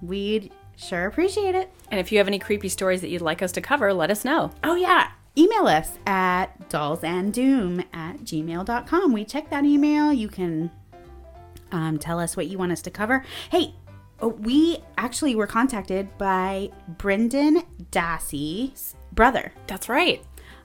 we'd 0.00 0.52
sure 0.76 1.06
appreciate 1.06 1.54
it. 1.54 1.70
And 1.90 2.00
if 2.00 2.10
you 2.10 2.18
have 2.18 2.26
any 2.26 2.38
creepy 2.38 2.68
stories 2.68 3.00
that 3.02 3.08
you'd 3.08 3.22
like 3.22 3.42
us 3.42 3.52
to 3.52 3.60
cover, 3.60 3.92
let 3.92 4.10
us 4.10 4.24
know. 4.24 4.50
Oh, 4.64 4.74
yeah. 4.74 5.10
Email 5.38 5.66
us 5.66 5.98
at 6.06 6.68
dollsanddoom 6.68 7.84
at 7.92 8.18
gmail.com. 8.18 9.12
We 9.12 9.24
check 9.24 9.48
that 9.50 9.64
email. 9.64 10.12
You 10.12 10.28
can 10.28 10.70
um, 11.70 11.98
tell 11.98 12.18
us 12.18 12.36
what 12.36 12.48
you 12.48 12.58
want 12.58 12.72
us 12.72 12.82
to 12.82 12.90
cover. 12.90 13.24
Hey, 13.50 13.74
oh, 14.20 14.28
we 14.28 14.78
actually 14.98 15.34
were 15.34 15.46
contacted 15.46 16.18
by 16.18 16.70
Brendan 16.88 17.62
Dassey's 17.90 18.94
brother. 19.12 19.52
That's 19.66 19.88
right. 19.88 20.22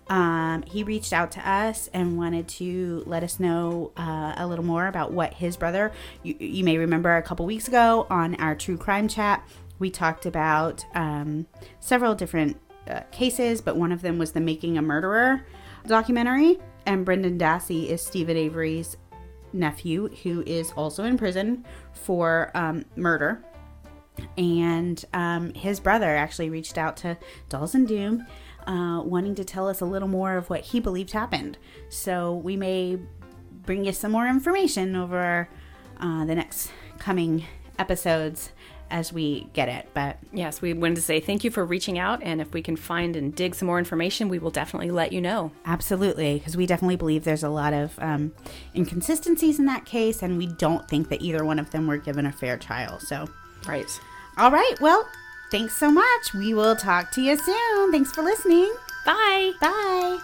Um, 0.09 0.63
he 0.63 0.83
reached 0.83 1.11
out 1.11 1.31
to 1.33 1.49
us 1.49 1.89
and 1.93 2.17
wanted 2.17 2.47
to 2.49 3.03
let 3.05 3.23
us 3.23 3.39
know 3.39 3.91
uh, 3.97 4.33
a 4.37 4.47
little 4.47 4.63
more 4.63 4.87
about 4.87 5.11
what 5.11 5.33
his 5.33 5.57
brother. 5.57 5.91
You, 6.23 6.35
you 6.39 6.63
may 6.63 6.77
remember 6.77 7.15
a 7.15 7.21
couple 7.21 7.45
weeks 7.45 7.67
ago 7.67 8.07
on 8.09 8.35
our 8.35 8.55
true 8.55 8.77
crime 8.77 9.07
chat, 9.07 9.47
we 9.79 9.91
talked 9.91 10.25
about 10.25 10.85
um, 10.95 11.45
several 11.79 12.15
different 12.15 12.57
uh, 12.87 13.01
cases, 13.11 13.61
but 13.61 13.75
one 13.75 13.91
of 13.91 14.01
them 14.01 14.17
was 14.17 14.31
the 14.31 14.39
Making 14.39 14.77
a 14.77 14.81
Murderer 14.81 15.45
documentary. 15.85 16.57
And 16.85 17.05
Brendan 17.05 17.37
Dassey 17.37 17.87
is 17.87 18.01
Steven 18.01 18.37
Avery's 18.37 18.97
nephew, 19.53 20.07
who 20.23 20.41
is 20.45 20.71
also 20.71 21.03
in 21.03 21.17
prison 21.17 21.65
for 21.93 22.51
um, 22.55 22.85
murder. 22.95 23.43
And 24.37 25.03
um, 25.13 25.53
his 25.53 25.79
brother 25.79 26.15
actually 26.15 26.49
reached 26.49 26.77
out 26.77 26.97
to 26.97 27.17
Dolls 27.49 27.75
and 27.75 27.87
Doom, 27.87 28.25
uh, 28.67 29.01
wanting 29.03 29.33
to 29.35 29.43
tell 29.43 29.67
us 29.67 29.81
a 29.81 29.85
little 29.85 30.07
more 30.09 30.37
of 30.37 30.49
what 30.49 30.61
he 30.61 30.79
believed 30.79 31.11
happened. 31.13 31.57
So 31.89 32.33
we 32.35 32.55
may 32.55 32.99
bring 33.65 33.85
you 33.85 33.93
some 33.93 34.11
more 34.11 34.27
information 34.27 34.95
over 34.95 35.49
uh, 35.99 36.25
the 36.25 36.35
next 36.35 36.71
coming 36.99 37.45
episodes 37.79 38.51
as 38.89 39.11
we 39.11 39.49
get 39.53 39.67
it. 39.67 39.89
But 39.93 40.17
Yes, 40.31 40.61
we 40.61 40.73
wanted 40.73 40.95
to 40.95 41.01
say 41.01 41.19
thank 41.19 41.43
you 41.43 41.51
for 41.51 41.65
reaching 41.65 41.99
out. 41.99 42.21
And 42.23 42.39
if 42.39 42.53
we 42.53 42.61
can 42.61 42.75
find 42.77 43.15
and 43.17 43.35
dig 43.35 43.53
some 43.55 43.65
more 43.67 43.79
information, 43.79 44.29
we 44.29 44.39
will 44.39 44.51
definitely 44.51 44.91
let 44.91 45.11
you 45.11 45.19
know. 45.19 45.51
absolutely, 45.65 46.37
because 46.37 46.55
we 46.55 46.65
definitely 46.65 46.95
believe 46.95 47.23
there's 47.25 47.43
a 47.43 47.49
lot 47.49 47.73
of 47.73 47.97
um, 47.99 48.33
inconsistencies 48.75 49.59
in 49.59 49.65
that 49.65 49.85
case, 49.85 50.21
and 50.23 50.37
we 50.37 50.47
don't 50.47 50.87
think 50.87 51.09
that 51.09 51.21
either 51.21 51.43
one 51.43 51.59
of 51.59 51.71
them 51.71 51.85
were 51.87 51.97
given 51.97 52.25
a 52.25 52.31
fair 52.31 52.57
trial. 52.57 52.99
So, 52.99 53.27
Right. 53.67 53.87
all 54.37 54.51
right, 54.51 54.75
well, 54.79 55.05
thanks 55.49 55.75
so 55.75 55.91
much. 55.91 56.33
We 56.33 56.53
will 56.53 56.75
talk 56.75 57.11
to 57.11 57.21
you 57.21 57.37
soon. 57.37 57.91
Thanks 57.91 58.11
for 58.11 58.21
listening. 58.21 58.73
Bye. 59.05 59.53
Bye. 59.59 60.19